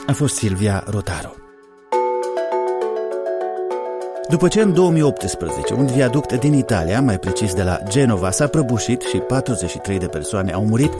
A 0.06 0.12
fost 0.12 0.34
Silvia 0.34 0.84
Rotaro. 0.86 1.34
După 4.28 4.48
ce 4.48 4.60
în 4.60 4.72
2018 4.72 5.74
un 5.74 5.86
viaduct 5.86 6.32
din 6.32 6.52
Italia, 6.52 7.00
mai 7.00 7.18
precis 7.18 7.54
de 7.54 7.62
la 7.62 7.78
Genova, 7.88 8.30
s-a 8.30 8.46
prăbușit 8.46 9.00
și 9.00 9.16
43 9.16 9.98
de 9.98 10.06
persoane 10.06 10.52
au 10.52 10.64
murit, 10.64 10.92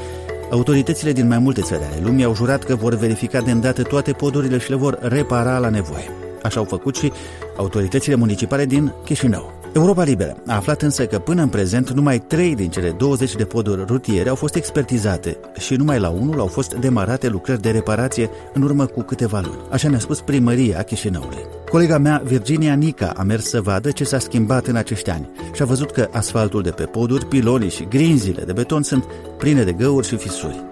autoritățile 0.50 1.12
din 1.12 1.28
mai 1.28 1.38
multe 1.38 1.60
țări 1.60 1.84
ale 1.84 2.00
lumii 2.02 2.24
au 2.24 2.34
jurat 2.34 2.64
că 2.64 2.74
vor 2.74 2.94
verifica 2.94 3.40
de 3.40 3.50
îndată 3.50 3.82
toate 3.82 4.12
podurile 4.12 4.58
și 4.58 4.70
le 4.70 4.76
vor 4.76 4.98
repara 5.00 5.58
la 5.58 5.68
nevoie. 5.68 6.10
Așa 6.42 6.58
au 6.58 6.64
făcut 6.64 6.96
și 6.96 7.12
autoritățile 7.56 8.14
municipale 8.14 8.64
din 8.64 8.92
Chișinău. 9.04 9.63
Europa 9.74 10.02
Liberă 10.02 10.36
a 10.46 10.54
aflat 10.54 10.82
însă 10.82 11.06
că 11.06 11.18
până 11.18 11.42
în 11.42 11.48
prezent 11.48 11.90
numai 11.90 12.18
3 12.18 12.54
din 12.54 12.70
cele 12.70 12.90
20 12.90 13.34
de 13.34 13.44
poduri 13.44 13.84
rutiere 13.86 14.28
au 14.28 14.34
fost 14.34 14.54
expertizate 14.54 15.36
și 15.58 15.74
numai 15.74 15.98
la 15.98 16.08
unul 16.08 16.40
au 16.40 16.46
fost 16.46 16.74
demarate 16.74 17.28
lucrări 17.28 17.60
de 17.60 17.70
reparație 17.70 18.30
în 18.52 18.62
urmă 18.62 18.86
cu 18.86 19.02
câteva 19.02 19.40
luni. 19.40 19.60
Așa 19.70 19.88
ne-a 19.88 19.98
spus 19.98 20.20
primăria 20.20 20.82
Chișinăului. 20.82 21.38
Colega 21.70 21.98
mea, 21.98 22.22
Virginia 22.24 22.74
Nica, 22.74 23.12
a 23.16 23.22
mers 23.22 23.48
să 23.48 23.60
vadă 23.60 23.90
ce 23.90 24.04
s-a 24.04 24.18
schimbat 24.18 24.66
în 24.66 24.76
acești 24.76 25.10
ani 25.10 25.30
și 25.52 25.62
a 25.62 25.64
văzut 25.64 25.90
că 25.90 26.08
asfaltul 26.12 26.62
de 26.62 26.70
pe 26.70 26.84
poduri, 26.84 27.26
pilonii 27.26 27.70
și 27.70 27.86
grinzile 27.88 28.42
de 28.44 28.52
beton 28.52 28.82
sunt 28.82 29.04
pline 29.38 29.62
de 29.62 29.72
găuri 29.72 30.06
și 30.06 30.16
fisuri. 30.16 30.64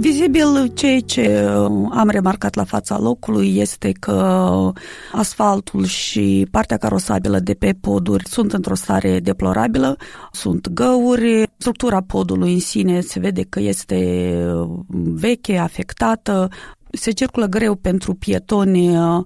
Vizibil, 0.00 0.72
ceea 0.74 1.00
ce 1.00 1.44
uh, 1.44 1.88
am 1.90 2.08
remarcat 2.08 2.54
la 2.54 2.64
fața 2.64 2.98
locului 2.98 3.56
este 3.56 3.92
că 3.92 4.72
asfaltul 5.12 5.84
și 5.84 6.46
partea 6.50 6.76
carosabilă 6.76 7.38
de 7.38 7.54
pe 7.54 7.74
poduri 7.80 8.28
sunt 8.28 8.52
într-o 8.52 8.74
stare 8.74 9.20
deplorabilă, 9.20 9.96
sunt 10.32 10.68
găuri, 10.68 11.50
structura 11.56 12.02
podului 12.02 12.52
în 12.52 12.60
sine 12.60 13.00
se 13.00 13.18
vede 13.18 13.42
că 13.42 13.60
este 13.60 14.30
uh, 14.54 14.68
veche, 14.90 15.56
afectată, 15.56 16.48
se 16.92 17.10
circulă 17.10 17.46
greu 17.46 17.74
pentru 17.74 18.14
pietoni 18.14 18.96
uh, 18.96 19.24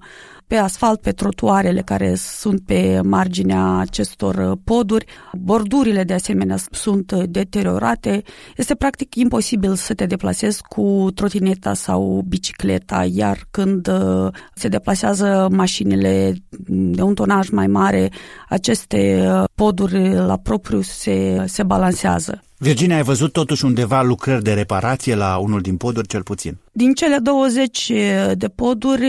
pe 0.53 0.59
asfalt, 0.59 1.01
pe 1.01 1.11
trotuarele 1.11 1.81
care 1.81 2.15
sunt 2.15 2.61
pe 2.65 3.01
marginea 3.03 3.77
acestor 3.77 4.57
poduri. 4.63 5.05
Bordurile, 5.33 6.03
de 6.03 6.13
asemenea, 6.13 6.57
sunt 6.71 7.13
deteriorate. 7.13 8.23
Este 8.57 8.75
practic 8.75 9.15
imposibil 9.15 9.75
să 9.75 9.93
te 9.93 10.05
deplasezi 10.05 10.61
cu 10.61 11.07
trotineta 11.15 11.73
sau 11.73 12.23
bicicleta, 12.27 13.05
iar 13.11 13.47
când 13.51 13.87
uh, 13.87 14.27
se 14.55 14.67
deplasează 14.67 15.47
mașinile 15.51 16.33
de 16.67 17.01
un 17.01 17.13
tonaj 17.13 17.49
mai 17.49 17.67
mare, 17.67 18.11
aceste 18.49 19.27
uh, 19.27 19.43
poduri 19.55 20.13
la 20.13 20.37
propriu 20.37 20.81
se, 20.81 21.43
se 21.47 21.63
balansează. 21.63 22.41
Virginia, 22.57 22.95
ai 22.95 23.03
văzut 23.03 23.31
totuși 23.31 23.65
undeva 23.65 24.01
lucrări 24.01 24.43
de 24.43 24.53
reparație 24.53 25.15
la 25.15 25.37
unul 25.37 25.61
din 25.61 25.77
poduri, 25.77 26.07
cel 26.07 26.23
puțin? 26.23 26.57
Din 26.75 26.93
cele 26.93 27.17
20 27.17 27.91
de 28.33 28.47
poduri, 28.47 29.07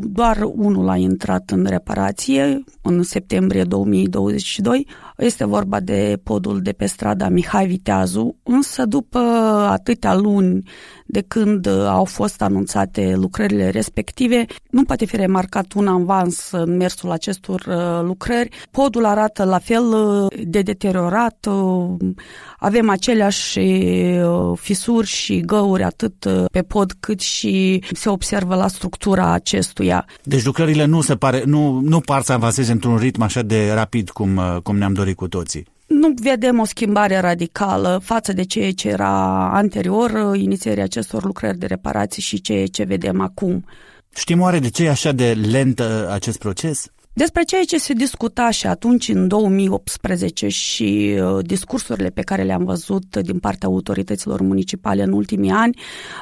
doar 0.00 0.38
unul 0.42 0.88
a 0.88 0.96
intrat 0.96 1.50
în 1.50 1.64
reparație 1.68 2.64
în 2.82 3.02
septembrie 3.02 3.64
2022. 3.64 4.86
Este 5.16 5.44
vorba 5.44 5.80
de 5.80 6.20
podul 6.22 6.60
de 6.60 6.72
pe 6.72 6.86
strada 6.86 7.28
Mihai 7.28 7.66
Viteazu, 7.66 8.36
însă 8.42 8.84
după 8.84 9.18
atâtea 9.70 10.14
luni 10.14 10.62
de 11.06 11.20
când 11.20 11.66
au 11.66 12.04
fost 12.04 12.42
anunțate 12.42 13.14
lucrările 13.16 13.68
respective, 13.68 14.44
nu 14.70 14.84
poate 14.84 15.04
fi 15.04 15.16
remarcat 15.16 15.72
un 15.72 15.86
avans 15.86 16.50
în 16.50 16.76
mersul 16.76 17.10
acestor 17.10 17.66
lucrări. 18.02 18.48
Podul 18.70 19.04
arată 19.04 19.44
la 19.44 19.58
fel 19.58 19.84
de 20.44 20.62
deteriorat, 20.62 21.48
avem 22.58 22.88
aceleași 22.90 23.60
fisuri 24.54 25.06
și 25.06 25.40
găuri 25.40 25.82
atât 25.82 26.28
pe 26.52 26.62
pod 26.62 26.75
cât 27.00 27.20
și 27.20 27.82
se 27.92 28.08
observă 28.08 28.54
la 28.54 28.68
structura 28.68 29.32
acestuia. 29.32 30.06
Deci 30.22 30.44
lucrările 30.44 30.84
nu, 30.84 31.00
se 31.00 31.16
pare, 31.16 31.42
nu, 31.44 31.80
nu 31.80 32.00
par 32.00 32.22
să 32.22 32.32
avanseze 32.32 32.72
într-un 32.72 32.96
ritm 32.96 33.22
așa 33.22 33.42
de 33.42 33.72
rapid 33.72 34.10
cum, 34.10 34.40
cum 34.62 34.76
ne-am 34.76 34.92
dorit 34.92 35.16
cu 35.16 35.28
toții. 35.28 35.66
Nu 35.86 36.14
vedem 36.22 36.58
o 36.58 36.64
schimbare 36.64 37.20
radicală 37.20 38.00
față 38.04 38.32
de 38.32 38.44
ceea 38.44 38.72
ce 38.72 38.88
era 38.88 39.48
anterior 39.52 40.36
inițierea 40.36 40.84
acestor 40.84 41.24
lucrări 41.24 41.58
de 41.58 41.66
reparații 41.66 42.22
și 42.22 42.40
ceea 42.40 42.66
ce 42.66 42.84
vedem 42.84 43.20
acum. 43.20 43.64
Știm 44.14 44.40
oare 44.40 44.58
de 44.58 44.70
ce 44.70 44.84
e 44.84 44.90
așa 44.90 45.12
de 45.12 45.32
lent 45.50 45.80
acest 46.10 46.38
proces? 46.38 46.90
Despre 47.18 47.42
ceea 47.42 47.64
ce 47.64 47.78
se 47.78 47.92
discuta 47.92 48.50
și 48.50 48.66
atunci 48.66 49.08
în 49.08 49.28
2018 49.28 50.48
și 50.48 51.16
uh, 51.20 51.44
discursurile 51.46 52.08
pe 52.08 52.22
care 52.22 52.42
le-am 52.42 52.64
văzut 52.64 53.16
din 53.16 53.38
partea 53.38 53.68
autorităților 53.68 54.40
municipale 54.40 55.02
în 55.02 55.12
ultimii 55.12 55.50
ani, 55.50 55.78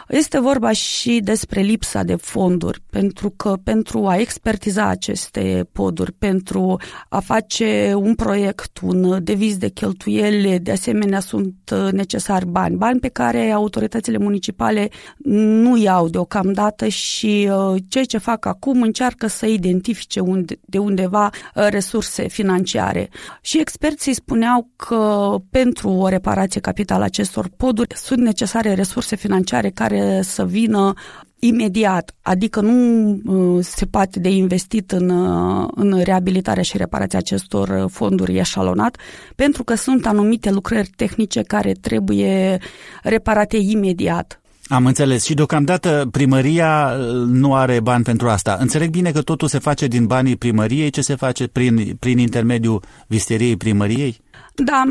este 0.09 0.41
vorba 0.41 0.73
și 0.73 1.21
despre 1.25 1.61
lipsa 1.61 2.03
de 2.03 2.15
fonduri, 2.15 2.81
pentru 2.91 3.31
că 3.31 3.57
pentru 3.65 4.07
a 4.07 4.17
expertiza 4.17 4.87
aceste 4.87 5.69
poduri, 5.73 6.13
pentru 6.13 6.77
a 7.09 7.21
face 7.21 7.93
un 7.97 8.15
proiect, 8.15 8.79
un 8.83 9.25
deviz 9.25 9.57
de 9.57 9.69
cheltuieli, 9.69 10.59
de 10.59 10.71
asemenea 10.71 11.21
sunt 11.21 11.55
uh, 11.73 11.93
necesari 11.93 12.47
bani, 12.47 12.77
bani 12.77 13.01
pe 13.01 13.09
care 13.09 13.51
autoritățile 13.51 14.19
municipale 14.19 14.89
nu 15.25 15.77
iau 15.77 16.09
deocamdată 16.09 16.89
și 16.89 17.51
uh, 17.51 17.83
ceea 17.89 18.05
ce 18.05 18.19
fac 18.19 18.47
acum 18.47 18.83
încearcă 18.83 19.27
să 19.27 19.47
identifice 19.47 20.21
unde, 20.21 20.59
de 20.65 20.83
undeva 20.85 21.31
uh, 21.55 21.67
resurse 21.69 22.29
financiare. 22.29 23.09
Și 23.41 23.61
experții 23.61 24.15
spuneau 24.15 24.69
că 24.77 25.35
pentru 25.51 25.89
o 25.89 26.09
reparație 26.09 26.61
capitală 26.61 27.05
acestor 27.05 27.49
poduri 27.57 27.95
sunt 27.97 28.21
necesare 28.21 28.75
resurse 28.75 29.17
financiare 29.17 29.71
care 29.71 30.21
să 30.23 30.45
vină 30.45 30.93
imediat, 31.39 32.15
adică 32.23 32.61
nu 32.61 33.11
uh, 33.25 33.65
se 33.65 33.87
poate 33.87 34.21
de 34.21 34.29
investit 34.29 34.93
în, 34.93 35.09
uh, 35.09 35.69
în 35.75 36.01
reabilitarea 36.03 36.63
și 36.63 36.77
reparația 36.77 37.19
acestor 37.19 37.87
fonduri 37.91 38.39
eșalonat, 38.39 38.97
pentru 39.35 39.65
că 39.65 39.75
sunt 39.75 40.07
anumite 40.07 40.51
lucrări 40.51 40.91
tehnice 40.97 41.43
care 41.43 41.73
trebuie 41.73 42.59
reparate 43.03 43.57
imediat. 43.57 44.39
Am 44.69 44.87
înțeles. 44.87 45.25
Și 45.25 45.35
deocamdată 45.35 46.09
primăria 46.11 46.97
uh, 46.99 47.07
nu 47.27 47.55
are 47.55 47.81
bani 47.81 48.05
pentru 48.05 48.29
asta. 48.29 48.57
Înțeleg 48.61 48.91
bine 48.91 49.13
că 49.13 49.23
totul 49.23 49.49
se 49.49 49.59
face 49.59 49.87
din 49.87 50.07
banii 50.07 50.37
primăriei. 50.37 50.91
Ce 50.91 51.01
se 51.01 51.15
face 51.15 51.47
prin, 51.47 51.97
prin 51.99 52.19
intermediul 52.19 52.83
visteriei 53.07 53.57
primăriei? 53.57 54.21
Da, 54.57 54.85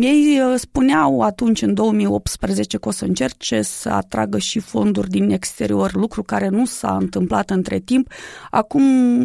ei 0.00 0.40
uh, 0.40 0.58
spuneau 0.58 1.20
atunci, 1.20 1.62
în 1.62 1.74
2018, 1.74 2.78
că 2.78 2.88
o 2.88 2.90
să 2.90 3.04
încerce 3.04 3.62
să 3.62 3.88
atragă 3.88 4.38
și 4.38 4.58
fonduri 4.58 5.08
din 5.08 5.30
exterior, 5.30 5.94
lucru 5.94 6.22
care 6.22 6.48
nu 6.48 6.64
s-a 6.64 6.96
întâmplat 7.00 7.50
între 7.50 7.78
timp. 7.78 8.12
Acum 8.50 8.82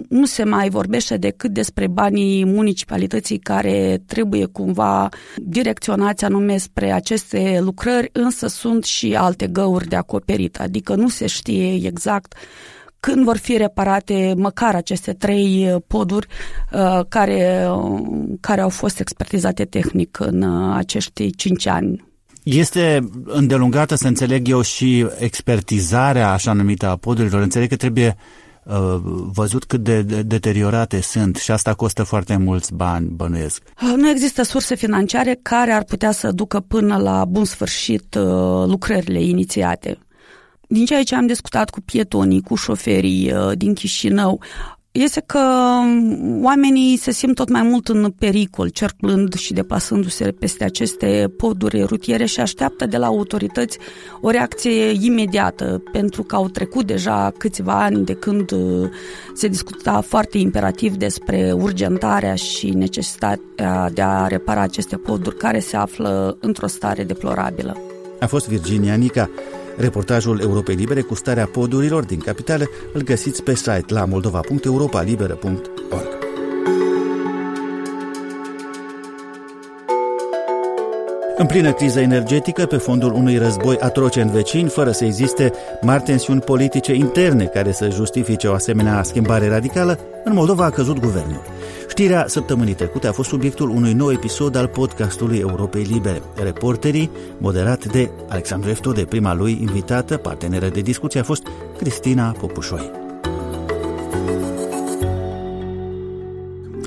nu 0.09 0.25
se 0.25 0.43
mai 0.43 0.69
vorbește 0.69 1.17
decât 1.17 1.51
despre 1.51 1.87
banii 1.87 2.45
municipalității 2.45 3.39
care 3.39 4.01
trebuie 4.05 4.45
cumva 4.45 5.09
direcționați 5.35 6.25
anume 6.25 6.57
spre 6.57 6.91
aceste 6.91 7.59
lucrări, 7.61 8.09
însă 8.11 8.47
sunt 8.47 8.83
și 8.83 9.15
alte 9.15 9.47
găuri 9.47 9.87
de 9.87 9.95
acoperit, 9.95 10.59
adică 10.59 10.95
nu 10.95 11.07
se 11.07 11.27
știe 11.27 11.85
exact 11.85 12.33
când 13.01 13.23
vor 13.23 13.37
fi 13.37 13.57
reparate 13.57 14.33
măcar 14.37 14.75
aceste 14.75 15.13
trei 15.13 15.69
uh, 15.73 15.81
poduri 15.87 16.27
uh, 16.71 16.99
care, 17.09 17.67
uh, 17.69 18.01
care 18.39 18.61
au 18.61 18.69
fost 18.69 18.99
expertizate 18.99 19.65
tehnic 19.65 20.19
în 20.19 20.43
acești 20.73 21.35
cinci 21.35 21.65
ani. 21.65 22.09
Este 22.43 23.09
îndelungată, 23.23 23.95
să 23.95 24.07
înțeleg 24.07 24.47
eu, 24.47 24.61
și 24.61 25.07
expertizarea 25.19 26.31
așa 26.31 26.53
numită 26.53 26.87
a 26.87 26.95
podurilor. 26.95 27.41
Înțeleg 27.41 27.69
că 27.69 27.75
trebuie 27.75 28.17
văzut 29.33 29.63
cât 29.63 29.83
de 29.83 30.01
deteriorate 30.01 31.01
sunt 31.01 31.35
și 31.35 31.51
asta 31.51 31.73
costă 31.73 32.03
foarte 32.03 32.37
mulți 32.37 32.73
bani, 32.73 33.07
bănuiesc. 33.09 33.63
Nu 33.95 34.09
există 34.09 34.43
surse 34.43 34.75
financiare 34.75 35.39
care 35.41 35.71
ar 35.71 35.83
putea 35.83 36.11
să 36.11 36.31
ducă 36.31 36.59
până 36.59 36.97
la 36.97 37.25
bun 37.25 37.45
sfârșit 37.45 38.15
lucrările 38.65 39.23
inițiate 39.23 39.97
din 40.71 40.85
ceea 40.85 41.03
ce 41.03 41.15
am 41.15 41.27
discutat 41.27 41.69
cu 41.69 41.81
pietonii, 41.81 42.41
cu 42.41 42.55
șoferii 42.55 43.31
uh, 43.31 43.57
din 43.57 43.73
Chișinău, 43.73 44.41
este 44.91 45.23
că 45.25 45.39
oamenii 46.41 46.97
se 46.97 47.11
simt 47.11 47.35
tot 47.35 47.49
mai 47.49 47.61
mult 47.61 47.87
în 47.87 48.13
pericol, 48.19 48.67
cerclând 48.67 49.33
și 49.33 49.53
deplasându-se 49.53 50.31
peste 50.31 50.63
aceste 50.63 51.33
poduri 51.37 51.81
rutiere 51.81 52.25
și 52.25 52.39
așteaptă 52.39 52.85
de 52.85 52.97
la 52.97 53.05
autorități 53.05 53.77
o 54.21 54.29
reacție 54.29 54.91
imediată, 55.05 55.83
pentru 55.91 56.23
că 56.23 56.35
au 56.35 56.49
trecut 56.49 56.85
deja 56.85 57.33
câțiva 57.37 57.83
ani 57.83 58.05
de 58.05 58.13
când 58.13 58.51
uh, 58.51 58.89
se 59.33 59.47
discuta 59.47 60.01
foarte 60.01 60.37
imperativ 60.37 60.95
despre 60.95 61.51
urgentarea 61.55 62.35
și 62.35 62.69
necesitatea 62.69 63.89
de 63.93 64.01
a 64.01 64.27
repara 64.27 64.61
aceste 64.61 64.97
poduri 64.97 65.37
care 65.37 65.59
se 65.59 65.77
află 65.77 66.37
într-o 66.39 66.67
stare 66.67 67.03
deplorabilă. 67.03 67.77
A 68.19 68.27
fost 68.27 68.47
Virginia 68.47 68.95
Nica. 68.95 69.29
Reportajul 69.77 70.39
Europei 70.39 70.75
Libere 70.75 71.01
cu 71.01 71.15
starea 71.15 71.45
podurilor 71.45 72.03
din 72.03 72.19
capitală 72.19 72.65
îl 72.93 73.01
găsiți 73.01 73.43
pe 73.43 73.55
site 73.55 73.85
la 73.87 74.05
moldova.europalibera.org. 74.05 76.21
În 81.41 81.47
plină 81.47 81.73
criză 81.73 81.99
energetică, 81.99 82.65
pe 82.65 82.77
fondul 82.77 83.13
unui 83.13 83.37
război 83.37 83.77
atroce 83.79 84.21
în 84.21 84.29
vecini, 84.29 84.69
fără 84.69 84.91
să 84.91 85.05
existe 85.05 85.51
mari 85.81 86.03
tensiuni 86.03 86.41
politice 86.41 86.93
interne 86.93 87.45
care 87.45 87.71
să 87.71 87.89
justifice 87.89 88.47
o 88.47 88.53
asemenea 88.53 89.03
schimbare 89.03 89.47
radicală, 89.47 89.99
în 90.23 90.33
Moldova 90.33 90.65
a 90.65 90.69
căzut 90.69 90.99
guvernul. 90.99 91.41
Știrea 92.01 92.27
săptămânii 92.27 92.73
trecute 92.73 93.07
a 93.07 93.11
fost 93.11 93.29
subiectul 93.29 93.69
unui 93.69 93.93
nou 93.93 94.11
episod 94.11 94.55
al 94.55 94.67
podcastului 94.67 95.37
Europei 95.37 95.83
Libere. 95.83 96.21
Reporterii, 96.43 97.11
moderat 97.37 97.85
de 97.85 98.09
Alexandru 98.29 98.69
Eftode, 98.69 99.05
prima 99.05 99.33
lui 99.33 99.57
invitată, 99.61 100.17
parteneră 100.17 100.69
de 100.69 100.81
discuție, 100.81 101.19
a 101.19 101.23
fost 101.23 101.47
Cristina 101.77 102.31
Popușoi. 102.31 103.10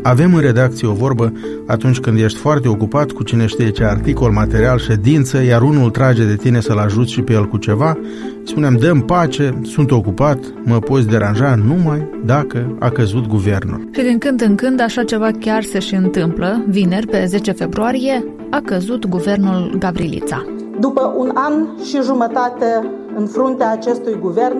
Avem 0.07 0.35
în 0.35 0.41
redacție 0.41 0.89
o 0.89 0.93
vorbă 0.93 1.33
atunci 1.67 1.99
când 1.99 2.19
ești 2.19 2.39
foarte 2.39 2.69
ocupat 2.69 3.11
cu 3.11 3.23
cine 3.23 3.47
știe 3.47 3.71
ce 3.71 3.85
articol, 3.85 4.31
material, 4.31 4.79
ședință, 4.79 5.43
iar 5.43 5.63
unul 5.63 5.91
trage 5.91 6.25
de 6.25 6.37
tine 6.37 6.61
să-l 6.61 6.79
ajuți 6.79 7.13
și 7.13 7.23
pe 7.23 7.33
el 7.33 7.49
cu 7.49 7.57
ceva, 7.57 7.99
spunem, 8.43 8.77
dăm 8.77 9.01
pace, 9.01 9.61
sunt 9.63 9.91
ocupat, 9.91 10.39
mă 10.65 10.79
poți 10.79 11.07
deranja 11.07 11.55
numai 11.55 12.09
dacă 12.25 12.77
a 12.79 12.91
căzut 12.91 13.27
guvernul. 13.27 13.89
Și 13.95 14.03
din 14.03 14.19
când 14.19 14.41
în 14.41 14.55
când 14.55 14.81
așa 14.81 15.05
ceva 15.05 15.31
chiar 15.41 15.63
se 15.63 15.79
și 15.79 15.95
întâmplă. 15.95 16.65
Vineri, 16.69 17.07
pe 17.07 17.25
10 17.27 17.53
februarie, 17.53 18.25
a 18.51 18.61
căzut 18.65 19.07
guvernul 19.07 19.77
Gavrilița. 19.79 20.45
După 20.81 21.15
un 21.17 21.31
an 21.35 21.53
și 21.85 21.99
jumătate 22.03 22.91
în 23.17 23.27
fruntea 23.27 23.71
acestui 23.71 24.17
guvern, 24.21 24.57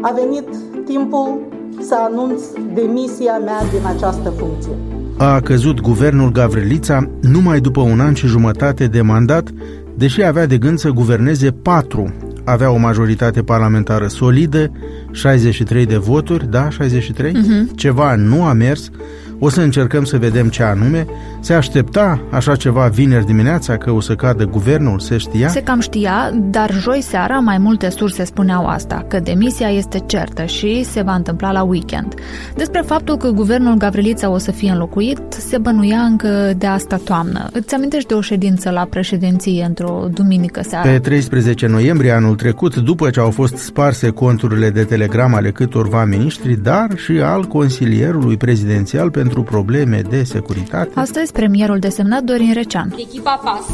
a 0.00 0.12
venit 0.12 0.48
timpul 0.84 1.40
să 1.80 1.94
anunț 2.10 2.42
demisia 2.74 3.38
mea 3.44 3.60
din 3.70 3.86
această 3.96 4.30
funcție. 4.38 4.72
A 5.16 5.40
căzut 5.40 5.80
guvernul 5.80 6.32
Gavrilița 6.32 7.10
numai 7.20 7.60
după 7.60 7.80
un 7.80 8.00
an 8.00 8.14
și 8.14 8.26
jumătate 8.26 8.86
de 8.86 9.00
mandat, 9.00 9.50
deși 9.94 10.22
avea 10.22 10.46
de 10.46 10.58
gând 10.58 10.78
să 10.78 10.88
guverneze 10.88 11.50
patru. 11.50 12.14
Avea 12.44 12.70
o 12.70 12.76
majoritate 12.76 13.42
parlamentară 13.42 14.06
solidă, 14.06 14.70
63 15.10 15.86
de 15.86 15.96
voturi, 15.96 16.50
da, 16.50 16.70
63? 16.70 17.30
Uh-huh. 17.30 17.34
Mhm. 17.34 17.74
Ceva 17.74 18.14
nu 18.14 18.44
a 18.44 18.52
mers, 18.52 18.90
o 19.44 19.48
să 19.48 19.60
încercăm 19.60 20.04
să 20.04 20.18
vedem 20.18 20.48
ce 20.48 20.62
anume. 20.62 21.06
Se 21.40 21.54
aștepta 21.54 22.20
așa 22.30 22.56
ceva 22.56 22.86
vineri 22.86 23.24
dimineața 23.24 23.76
că 23.76 23.90
o 23.90 24.00
să 24.00 24.14
cadă 24.14 24.44
guvernul, 24.44 24.98
se 24.98 25.16
știa? 25.16 25.48
Se 25.48 25.62
cam 25.62 25.80
știa, 25.80 26.30
dar 26.34 26.72
joi 26.72 27.00
seara 27.00 27.38
mai 27.38 27.58
multe 27.58 27.90
surse 27.90 28.24
spuneau 28.24 28.66
asta, 28.66 29.04
că 29.08 29.20
demisia 29.20 29.68
este 29.68 29.98
certă 30.06 30.44
și 30.44 30.84
se 30.84 31.02
va 31.02 31.14
întâmpla 31.14 31.52
la 31.52 31.62
weekend. 31.62 32.14
Despre 32.56 32.82
faptul 32.86 33.16
că 33.16 33.28
guvernul 33.28 33.74
Gavrilița 33.74 34.30
o 34.30 34.38
să 34.38 34.50
fie 34.50 34.70
înlocuit, 34.70 35.18
se 35.28 35.58
bănuia 35.58 35.98
încă 35.98 36.52
de 36.56 36.66
asta 36.66 36.96
toamnă. 37.04 37.48
Îți 37.52 37.74
amintești 37.74 38.08
de 38.08 38.14
o 38.14 38.20
ședință 38.20 38.70
la 38.70 38.86
președinție 38.90 39.64
într-o 39.64 40.06
duminică 40.10 40.60
seara? 40.68 40.90
Pe 40.90 40.98
13 40.98 41.66
noiembrie 41.66 42.10
anul 42.10 42.34
trecut, 42.34 42.76
după 42.76 43.10
ce 43.10 43.20
au 43.20 43.30
fost 43.30 43.56
sparse 43.56 44.10
conturile 44.10 44.70
de 44.70 44.84
telegram 44.84 45.34
ale 45.34 45.50
câtorva 45.50 46.04
miniștri, 46.04 46.62
dar 46.62 46.88
și 46.96 47.12
al 47.12 47.44
consilierului 47.44 48.36
prezidențial 48.36 49.10
pentru 49.10 49.31
pentru 49.32 49.50
probleme 49.52 50.00
de 50.00 50.22
securitate. 50.22 50.90
Astăzi, 50.94 51.32
premierul 51.32 51.78
desemnat 51.78 52.22
Dorin 52.22 52.52
Recean. 52.52 52.94
Echipa 52.96 53.40
PAS 53.44 53.66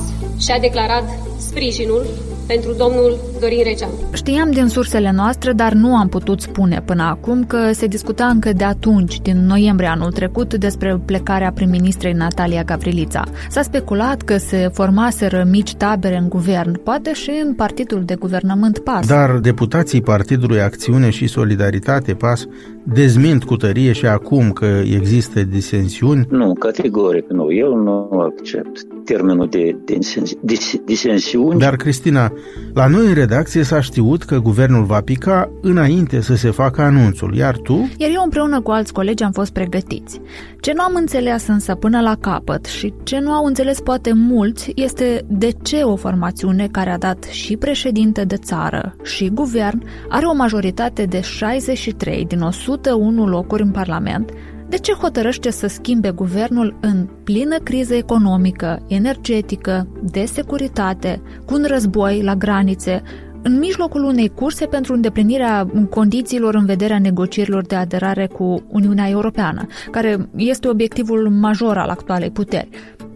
și-a 0.45 0.59
declarat 0.59 1.05
sprijinul 1.39 2.07
pentru 2.49 2.73
domnul 2.73 3.17
Dorin 3.41 3.63
Recean. 3.65 3.91
Știam 4.13 4.51
din 4.51 4.67
sursele 4.67 5.13
noastre, 5.15 5.53
dar 5.53 5.73
nu 5.73 5.97
am 5.97 6.09
putut 6.09 6.41
spune 6.41 6.83
până 6.85 7.03
acum 7.03 7.45
că 7.45 7.73
se 7.73 7.87
discuta 7.87 8.27
încă 8.27 8.53
de 8.53 8.65
atunci, 8.65 9.21
din 9.21 9.47
noiembrie 9.47 9.89
anul 9.89 10.13
trecut, 10.13 10.55
despre 10.55 11.01
plecarea 11.05 11.53
prim-ministrei 11.53 12.13
Natalia 12.13 12.63
Gavrilița. 12.63 13.23
S-a 13.49 13.63
speculat 13.63 14.23
că 14.23 14.37
se 14.37 14.71
formaseră 14.73 15.47
mici 15.51 15.75
tabere 15.75 16.17
în 16.17 16.29
guvern, 16.29 16.83
poate 16.83 17.13
și 17.13 17.31
în 17.45 17.55
partidul 17.55 18.03
de 18.05 18.15
guvernământ 18.15 18.79
PAS. 18.79 19.07
Dar 19.07 19.39
deputații 19.39 20.01
Partidului 20.01 20.61
Acțiune 20.61 21.11
și 21.11 21.27
Solidaritate 21.27 22.13
PAS 22.15 22.47
dezmint 22.83 23.45
cu 23.45 23.57
tărie 23.57 23.93
și 23.93 24.07
acum 24.07 24.51
că 24.51 24.81
există 24.95 25.43
disensiuni? 25.43 26.27
Nu, 26.31 26.53
categoric 26.53 27.31
nu. 27.31 27.53
Eu 27.53 27.75
nu 27.75 28.09
accept 28.11 28.87
termenul 29.09 29.49
de 29.49 29.77
disensiuni. 30.85 31.59
Dar, 31.59 31.77
Cristina, 31.77 32.33
la 32.75 32.87
noi 32.87 33.07
în 33.07 33.15
redacție 33.15 33.63
s-a 33.63 33.81
știut 33.81 34.23
că 34.23 34.39
guvernul 34.39 34.85
va 34.85 35.01
pica 35.01 35.51
înainte 35.61 36.21
să 36.21 36.35
se 36.35 36.51
facă 36.51 36.83
anunțul, 36.83 37.35
iar 37.35 37.57
tu? 37.57 37.91
Iar 37.97 38.11
eu 38.15 38.23
împreună 38.23 38.61
cu 38.61 38.71
alți 38.71 38.93
colegi 38.93 39.23
am 39.23 39.33
fost 39.33 39.53
pregătiți. 39.53 40.21
Ce 40.61 40.73
nu 40.73 40.83
am 40.83 40.93
înțeles 40.95 41.47
însă 41.47 41.75
până 41.75 42.01
la 42.01 42.17
capăt 42.21 42.65
și 42.65 42.95
ce 43.03 43.19
nu 43.19 43.31
au 43.31 43.45
înțeles 43.45 43.81
poate 43.81 44.13
mulți 44.13 44.73
este 44.75 45.25
de 45.29 45.51
ce 45.63 45.77
o 45.77 45.97
formațiune 45.97 46.69
care 46.71 46.91
a 46.91 46.99
dat 46.99 47.23
și 47.25 47.57
președinte 47.57 48.25
de 48.25 48.37
țară 48.37 48.97
și 49.03 49.29
guvern 49.29 49.83
are 50.09 50.27
o 50.27 50.35
majoritate 50.35 51.05
de 51.05 51.21
63 51.21 52.25
din 52.25 52.41
101 52.41 53.27
locuri 53.27 53.63
în 53.63 53.71
Parlament 53.71 54.31
de 54.69 54.77
ce 54.77 54.93
hotărăște 54.93 55.51
să 55.51 55.67
schimbe 55.67 56.11
guvernul 56.11 56.77
în 56.81 57.09
plină 57.25 57.57
criză 57.57 57.95
economică, 57.95 58.85
energetică, 58.87 59.89
de 60.03 60.25
securitate, 60.25 61.23
cu 61.45 61.55
un 61.55 61.65
război 61.67 62.23
la 62.23 62.35
granițe, 62.35 63.03
în 63.43 63.59
mijlocul 63.59 64.05
unei 64.05 64.29
curse 64.29 64.67
pentru 64.67 64.95
îndeplinirea 64.95 65.71
condițiilor 65.91 66.55
în 66.55 66.65
vederea 66.65 66.99
negocierilor 66.99 67.67
de 67.67 67.75
aderare 67.75 68.27
cu 68.27 68.63
Uniunea 68.69 69.09
Europeană, 69.09 69.67
care 69.91 70.29
este 70.37 70.69
obiectivul 70.69 71.29
major 71.29 71.77
al 71.79 71.89
actualei 71.89 72.31
puteri. 72.31 72.69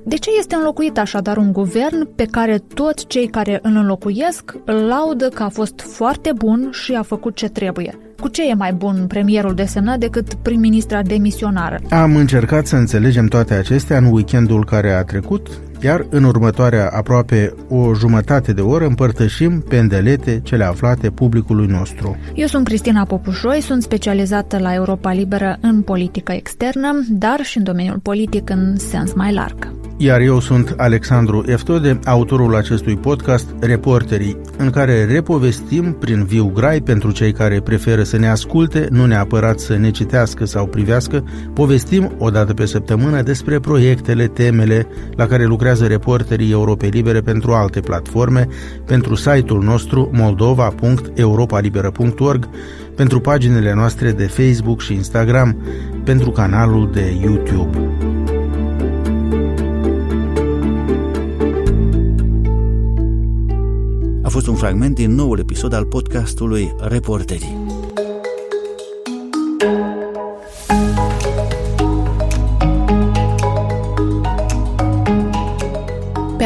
De 0.04 0.16
ce 0.16 0.30
este 0.38 0.54
înlocuit 0.54 0.98
așadar 0.98 1.36
un 1.36 1.52
guvern 1.52 2.14
pe 2.14 2.24
care 2.24 2.58
toți 2.74 3.06
cei 3.06 3.26
care 3.26 3.58
îl 3.62 3.76
înlocuiesc 3.76 4.54
îl 4.64 4.74
laudă 4.74 5.28
că 5.28 5.42
a 5.42 5.48
fost 5.48 5.80
foarte 5.80 6.32
bun 6.36 6.68
și 6.70 6.94
a 6.94 7.02
făcut 7.02 7.34
ce 7.34 7.48
trebuie? 7.48 7.98
Cu 8.22 8.28
ce 8.28 8.48
e 8.48 8.54
mai 8.54 8.72
bun 8.72 9.04
premierul 9.08 9.54
desemnat 9.54 9.98
decât 9.98 10.34
prim-ministra 10.34 11.02
demisionară? 11.02 11.80
Am 11.90 12.16
încercat 12.16 12.66
să 12.66 12.76
înțelegem 12.76 13.26
toate 13.26 13.54
acestea 13.54 13.98
în 13.98 14.04
weekendul 14.04 14.64
care 14.64 14.92
a 14.92 15.02
trecut, 15.02 15.48
iar 15.80 16.06
în 16.10 16.24
următoarea 16.24 16.88
aproape 16.88 17.54
o 17.68 17.94
jumătate 17.94 18.52
de 18.52 18.60
oră 18.60 18.86
împărtășim 18.86 19.60
pendelete 19.60 20.40
cele 20.42 20.64
aflate 20.64 21.10
publicului 21.10 21.66
nostru. 21.66 22.16
Eu 22.34 22.46
sunt 22.46 22.64
Cristina 22.64 23.04
Popușoi, 23.04 23.60
sunt 23.60 23.82
specializată 23.82 24.58
la 24.58 24.74
Europa 24.74 25.12
Liberă 25.12 25.58
în 25.60 25.82
politică 25.82 26.32
externă, 26.32 27.04
dar 27.08 27.40
și 27.42 27.58
în 27.58 27.64
domeniul 27.64 27.98
politic 27.98 28.50
în 28.50 28.76
sens 28.76 29.12
mai 29.12 29.32
larg. 29.32 29.81
Iar 29.96 30.20
eu 30.20 30.40
sunt 30.40 30.74
Alexandru 30.76 31.42
Eftode, 31.46 31.98
autorul 32.04 32.56
acestui 32.56 32.96
podcast 32.96 33.46
Reporterii, 33.60 34.36
în 34.56 34.70
care 34.70 35.04
repovestim 35.04 35.92
prin 35.92 36.24
viu 36.24 36.50
grai 36.54 36.80
pentru 36.80 37.10
cei 37.10 37.32
care 37.32 37.60
preferă 37.60 38.02
să 38.02 38.16
ne 38.16 38.28
asculte, 38.28 38.86
nu 38.90 39.06
neapărat 39.06 39.58
să 39.58 39.76
ne 39.76 39.90
citească 39.90 40.44
sau 40.44 40.66
privească, 40.66 41.24
povestim 41.54 42.12
o 42.18 42.30
dată 42.30 42.54
pe 42.54 42.66
săptămână 42.66 43.22
despre 43.22 43.58
proiectele, 43.58 44.26
temele 44.26 44.86
la 45.16 45.26
care 45.26 45.44
lucrează 45.44 45.86
reporterii 45.86 46.50
Europei 46.50 46.88
Libere 46.88 47.20
pentru 47.20 47.52
alte 47.52 47.80
platforme, 47.80 48.48
pentru 48.86 49.14
site-ul 49.14 49.62
nostru 49.62 50.10
moldova.europalibera.org, 50.12 52.48
pentru 52.96 53.20
paginile 53.20 53.74
noastre 53.74 54.10
de 54.10 54.24
Facebook 54.24 54.80
și 54.80 54.92
Instagram, 54.92 55.56
pentru 56.04 56.30
canalul 56.30 56.90
de 56.92 57.18
YouTube. 57.22 57.78
Fost 64.32 64.46
un 64.46 64.54
fragment 64.54 64.94
din 64.94 65.14
noul 65.14 65.38
episod 65.38 65.72
al 65.72 65.84
podcastului 65.84 66.74
Reporterii. 66.80 67.61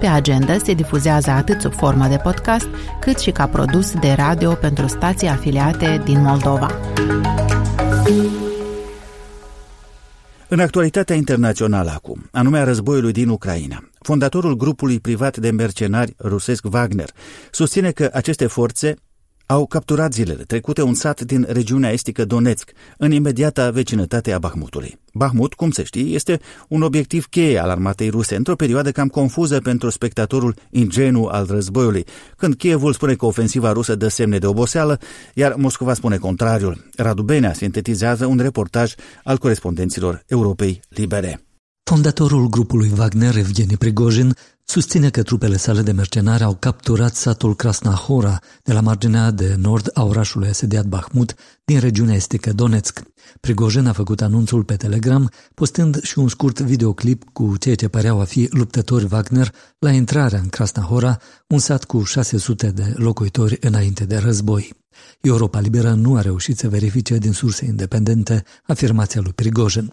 Pe 0.00 0.06
agenda 0.06 0.58
se 0.58 0.74
difuzează 0.74 1.30
atât 1.30 1.60
sub 1.60 1.72
formă 1.72 2.06
de 2.06 2.16
podcast, 2.16 2.68
cât 3.00 3.18
și 3.18 3.30
ca 3.30 3.46
produs 3.46 3.92
de 3.94 4.12
radio 4.12 4.52
pentru 4.52 4.86
stații 4.86 5.28
afiliate 5.28 6.00
din 6.04 6.22
Moldova. 6.22 6.70
În 10.48 10.60
actualitatea 10.60 11.16
internațională 11.16 11.90
acum, 11.90 12.28
anume 12.32 12.58
a 12.58 12.64
războiului 12.64 13.12
din 13.12 13.28
Ucraina, 13.28 13.90
fondatorul 13.98 14.56
grupului 14.56 15.00
privat 15.00 15.36
de 15.36 15.50
mercenari 15.50 16.14
rusesc 16.18 16.64
Wagner 16.72 17.10
susține 17.50 17.90
că 17.90 18.10
aceste 18.12 18.46
forțe 18.46 18.94
au 19.46 19.66
capturat 19.66 20.12
zilele 20.12 20.42
trecute 20.42 20.82
un 20.82 20.94
sat 20.94 21.20
din 21.20 21.46
regiunea 21.48 21.90
estică 21.90 22.24
Donetsk, 22.24 22.70
în 22.96 23.12
imediata 23.12 23.70
vecinătate 23.70 24.32
a 24.32 24.38
Bahmutului. 24.38 24.99
Bahmut, 25.12 25.54
cum 25.54 25.70
se 25.70 25.82
știe, 25.82 26.02
este 26.02 26.40
un 26.68 26.82
obiectiv 26.82 27.26
cheie 27.26 27.58
al 27.58 27.70
armatei 27.70 28.08
ruse 28.08 28.36
într-o 28.36 28.56
perioadă 28.56 28.92
cam 28.92 29.08
confuză 29.08 29.58
pentru 29.60 29.90
spectatorul 29.90 30.54
ingenu 30.70 31.24
al 31.24 31.46
războiului, 31.50 32.04
când 32.36 32.54
Kievul 32.54 32.92
spune 32.92 33.14
că 33.14 33.26
ofensiva 33.26 33.72
rusă 33.72 33.94
dă 33.94 34.08
semne 34.08 34.38
de 34.38 34.46
oboseală, 34.46 34.98
iar 35.34 35.54
Moscova 35.56 35.94
spune 35.94 36.16
contrariul. 36.16 36.84
Radu 36.96 37.22
Benea 37.22 37.52
sintetizează 37.52 38.26
un 38.26 38.38
reportaj 38.38 38.94
al 39.24 39.38
corespondenților 39.38 40.22
Europei 40.26 40.80
Libere. 40.88 41.40
Fondatorul 41.90 42.48
grupului 42.48 42.90
Wagner, 42.98 43.36
Evgeni 43.36 43.76
Prigojin, 43.76 44.36
susține 44.70 45.10
că 45.10 45.22
trupele 45.22 45.56
sale 45.56 45.82
de 45.82 45.92
mercenari 45.92 46.42
au 46.42 46.56
capturat 46.58 47.14
satul 47.14 47.56
Krasnahora 47.56 48.38
de 48.62 48.72
la 48.72 48.80
marginea 48.80 49.30
de 49.30 49.54
nord 49.58 49.90
a 49.94 50.04
orașului 50.04 50.48
asediat 50.48 50.84
Bahmut 50.84 51.34
din 51.64 51.78
regiunea 51.78 52.14
estică 52.14 52.52
Donetsk. 52.52 53.02
Prigojin 53.40 53.86
a 53.86 53.92
făcut 53.92 54.20
anunțul 54.20 54.64
pe 54.64 54.76
Telegram, 54.76 55.30
postând 55.54 56.02
și 56.02 56.18
un 56.18 56.28
scurt 56.28 56.60
videoclip 56.60 57.24
cu 57.32 57.56
ceea 57.56 57.74
ce 57.74 57.88
păreau 57.88 58.20
a 58.20 58.24
fi 58.24 58.48
luptători 58.50 59.08
Wagner 59.10 59.54
la 59.78 59.90
intrarea 59.90 60.38
în 60.38 60.48
Krasnahora, 60.48 61.18
un 61.46 61.58
sat 61.58 61.84
cu 61.84 62.02
600 62.02 62.70
de 62.70 62.92
locuitori 62.96 63.58
înainte 63.60 64.04
de 64.04 64.16
război. 64.16 64.72
Europa 65.20 65.60
Liberă 65.60 65.92
nu 65.92 66.16
a 66.16 66.20
reușit 66.20 66.58
să 66.58 66.68
verifice 66.68 67.18
din 67.18 67.32
surse 67.32 67.64
independente 67.64 68.44
afirmația 68.66 69.20
lui 69.20 69.32
Prigojin. 69.32 69.92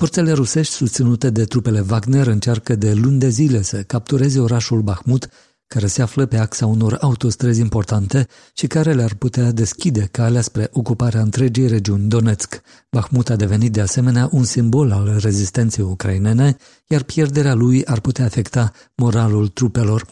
Forțele 0.00 0.32
rusești 0.32 0.72
susținute 0.72 1.30
de 1.30 1.44
trupele 1.44 1.84
Wagner 1.90 2.26
încearcă 2.26 2.74
de 2.74 2.92
luni 2.92 3.18
de 3.18 3.28
zile 3.28 3.62
să 3.62 3.82
captureze 3.82 4.40
orașul 4.40 4.80
Bahmut, 4.80 5.28
care 5.66 5.86
se 5.86 6.02
află 6.02 6.26
pe 6.26 6.36
axa 6.36 6.66
unor 6.66 6.96
autostrăzi 7.00 7.60
importante 7.60 8.26
și 8.54 8.66
care 8.66 8.92
le-ar 8.92 9.14
putea 9.14 9.50
deschide 9.50 10.08
calea 10.10 10.40
spre 10.40 10.68
ocuparea 10.72 11.20
întregii 11.20 11.66
regiuni 11.66 12.08
Donetsk. 12.08 12.60
Bahmut 12.90 13.30
a 13.30 13.36
devenit 13.36 13.72
de 13.72 13.80
asemenea 13.80 14.28
un 14.32 14.44
simbol 14.44 14.92
al 14.92 15.16
rezistenței 15.18 15.84
ucrainene, 15.84 16.56
iar 16.86 17.02
pierderea 17.02 17.54
lui 17.54 17.84
ar 17.84 18.00
putea 18.00 18.24
afecta 18.24 18.72
moralul 18.94 19.48
trupelor. 19.48 20.06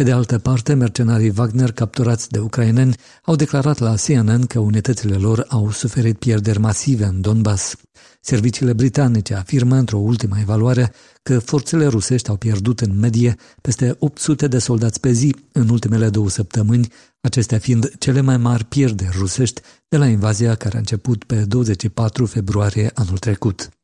Pe 0.00 0.06
de 0.06 0.12
altă 0.12 0.38
parte, 0.38 0.74
mercenarii 0.74 1.32
Wagner 1.36 1.72
capturați 1.72 2.28
de 2.28 2.38
ucraineni 2.38 2.94
au 3.22 3.36
declarat 3.36 3.78
la 3.78 3.94
CNN 4.06 4.46
că 4.46 4.58
unitățile 4.58 5.14
lor 5.14 5.44
au 5.48 5.70
suferit 5.70 6.18
pierderi 6.18 6.58
masive 6.58 7.04
în 7.04 7.20
Donbass. 7.20 7.76
Serviciile 8.20 8.72
britanice 8.72 9.34
afirmă 9.34 9.76
într-o 9.76 9.98
ultimă 9.98 10.36
evaluare 10.40 10.92
că 11.22 11.38
forțele 11.38 11.86
rusești 11.86 12.28
au 12.28 12.36
pierdut 12.36 12.80
în 12.80 12.98
medie 12.98 13.36
peste 13.60 13.96
800 13.98 14.48
de 14.48 14.58
soldați 14.58 15.00
pe 15.00 15.12
zi 15.12 15.36
în 15.52 15.68
ultimele 15.68 16.08
două 16.08 16.28
săptămâni, 16.28 16.92
acestea 17.20 17.58
fiind 17.58 17.92
cele 17.98 18.20
mai 18.20 18.36
mari 18.36 18.64
pierderi 18.64 19.16
rusești 19.18 19.60
de 19.88 19.96
la 19.96 20.06
invazia 20.06 20.54
care 20.54 20.76
a 20.76 20.78
început 20.78 21.24
pe 21.24 21.44
24 21.44 22.26
februarie 22.26 22.90
anul 22.94 23.18
trecut. 23.18 23.79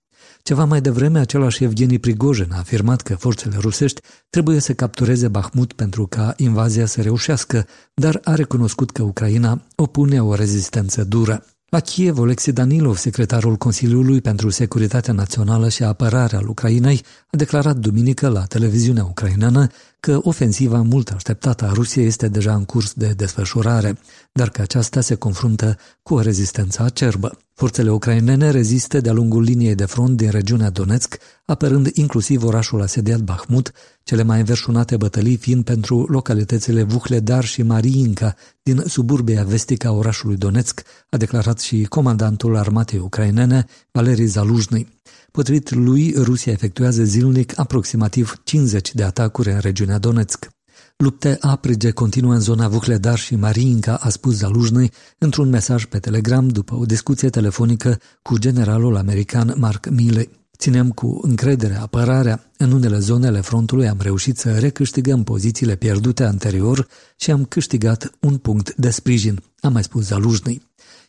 Ceva 0.46 0.64
mai 0.64 0.80
devreme, 0.80 1.18
același 1.18 1.64
Evgeni 1.64 1.98
Prigojin 1.98 2.52
a 2.52 2.58
afirmat 2.58 3.00
că 3.00 3.14
forțele 3.14 3.56
rusești 3.60 4.00
trebuie 4.30 4.60
să 4.60 4.72
captureze 4.74 5.28
Bahmut 5.28 5.72
pentru 5.72 6.06
ca 6.06 6.34
invazia 6.36 6.86
să 6.86 7.02
reușească, 7.02 7.66
dar 7.94 8.20
a 8.24 8.34
recunoscut 8.34 8.90
că 8.90 9.02
Ucraina 9.02 9.62
opune 9.76 10.22
o 10.22 10.34
rezistență 10.34 11.04
dură. 11.04 11.44
La 11.68 11.80
Kiev, 11.80 12.18
Oleksiy 12.18 12.52
Danilov, 12.52 12.96
secretarul 12.96 13.56
Consiliului 13.56 14.20
pentru 14.20 14.48
Securitatea 14.48 15.12
Națională 15.12 15.68
și 15.68 15.82
Apărarea 15.82 16.38
al 16.38 16.48
Ucrainei, 16.48 17.02
a 17.30 17.36
declarat 17.36 17.76
duminică 17.76 18.28
la 18.28 18.44
televiziunea 18.44 19.04
ucraineană 19.04 19.66
că 20.06 20.20
ofensiva 20.22 20.82
mult 20.82 21.10
așteptată 21.10 21.64
a 21.64 21.72
Rusiei 21.72 22.06
este 22.06 22.28
deja 22.28 22.54
în 22.54 22.64
curs 22.64 22.92
de 22.92 23.12
desfășurare, 23.16 23.98
dar 24.32 24.48
că 24.50 24.62
aceasta 24.62 25.00
se 25.00 25.14
confruntă 25.14 25.76
cu 26.02 26.14
o 26.14 26.20
rezistență 26.20 26.82
acerbă. 26.82 27.38
Forțele 27.54 27.90
ucrainene 27.90 28.50
rezistă 28.50 29.00
de-a 29.00 29.12
lungul 29.12 29.42
liniei 29.42 29.74
de 29.74 29.84
front 29.84 30.16
din 30.16 30.30
regiunea 30.30 30.70
Donetsk, 30.70 31.18
apărând 31.44 31.90
inclusiv 31.92 32.44
orașul 32.44 32.82
asediat 32.82 33.20
Bahmut, 33.20 33.72
cele 34.02 34.22
mai 34.22 34.38
înverșunate 34.38 34.96
bătălii 34.96 35.36
fiind 35.36 35.64
pentru 35.64 36.04
localitățile 36.08 36.82
Vuhledar 36.82 37.44
și 37.44 37.62
Mariinca 37.62 38.34
din 38.62 38.82
suburbia 38.86 39.44
vestică 39.44 39.86
a 39.86 39.92
orașului 39.92 40.36
Donetsk, 40.36 40.82
a 41.10 41.16
declarat 41.16 41.60
și 41.60 41.84
comandantul 41.84 42.56
armatei 42.56 42.98
ucrainene, 42.98 43.66
Valeri 43.90 44.26
Zaluzhnyi. 44.26 44.95
Potrivit 45.30 45.70
lui, 45.70 46.14
Rusia 46.16 46.52
efectuează 46.52 47.04
zilnic 47.04 47.58
aproximativ 47.58 48.40
50 48.44 48.94
de 48.94 49.02
atacuri 49.02 49.50
în 49.50 49.58
regiunea 49.58 49.98
Donetsk. 49.98 50.48
Lupte 50.96 51.36
aprige 51.40 51.90
continuă 51.90 52.32
în 52.32 52.40
zona 52.40 52.68
Vuhledar 52.68 53.18
și 53.18 53.36
Mariinca, 53.36 53.94
a 53.94 54.08
spus 54.08 54.34
Zaluzhnyi 54.34 54.90
într-un 55.18 55.48
mesaj 55.48 55.84
pe 55.84 55.98
Telegram 55.98 56.48
după 56.48 56.74
o 56.74 56.84
discuție 56.84 57.30
telefonică 57.30 57.98
cu 58.22 58.38
generalul 58.38 58.96
american 58.96 59.54
Mark 59.56 59.88
Milley. 59.88 60.30
Ținem 60.58 60.90
cu 60.90 61.18
încredere 61.22 61.74
apărarea. 61.74 62.50
În 62.56 62.72
unele 62.72 62.98
zonele 62.98 63.40
frontului 63.40 63.88
am 63.88 63.98
reușit 64.00 64.38
să 64.38 64.58
recâștigăm 64.58 65.24
pozițiile 65.24 65.76
pierdute 65.76 66.24
anterior 66.24 66.88
și 67.16 67.30
am 67.30 67.44
câștigat 67.44 68.10
un 68.20 68.36
punct 68.36 68.74
de 68.74 68.90
sprijin, 68.90 69.42
a 69.60 69.68
mai 69.68 69.82
spus 69.82 70.04
Zaluzhnyi. 70.04 70.62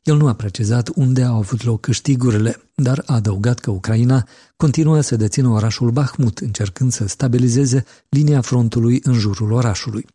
El 0.08 0.18
nu 0.18 0.28
a 0.28 0.34
precizat 0.34 0.90
unde 0.96 1.24
au 1.24 1.38
avut 1.38 1.64
loc 1.64 1.82
câștigurile, 1.82 2.62
dar 2.76 3.04
a 3.06 3.14
adăugat 3.14 3.60
că 3.60 3.72
Ucraina 3.72 4.28
continuă 4.56 5.02
să 5.02 5.16
dețină 5.16 5.48
orașul 5.48 5.92
Bahmut, 5.92 6.38
încercând 6.38 6.92
să 6.92 7.08
stabilizeze 7.08 7.84
linia 8.10 8.42
frontului 8.42 9.00
în 9.04 9.14
jurul 9.14 9.52
orașului. 9.52 10.06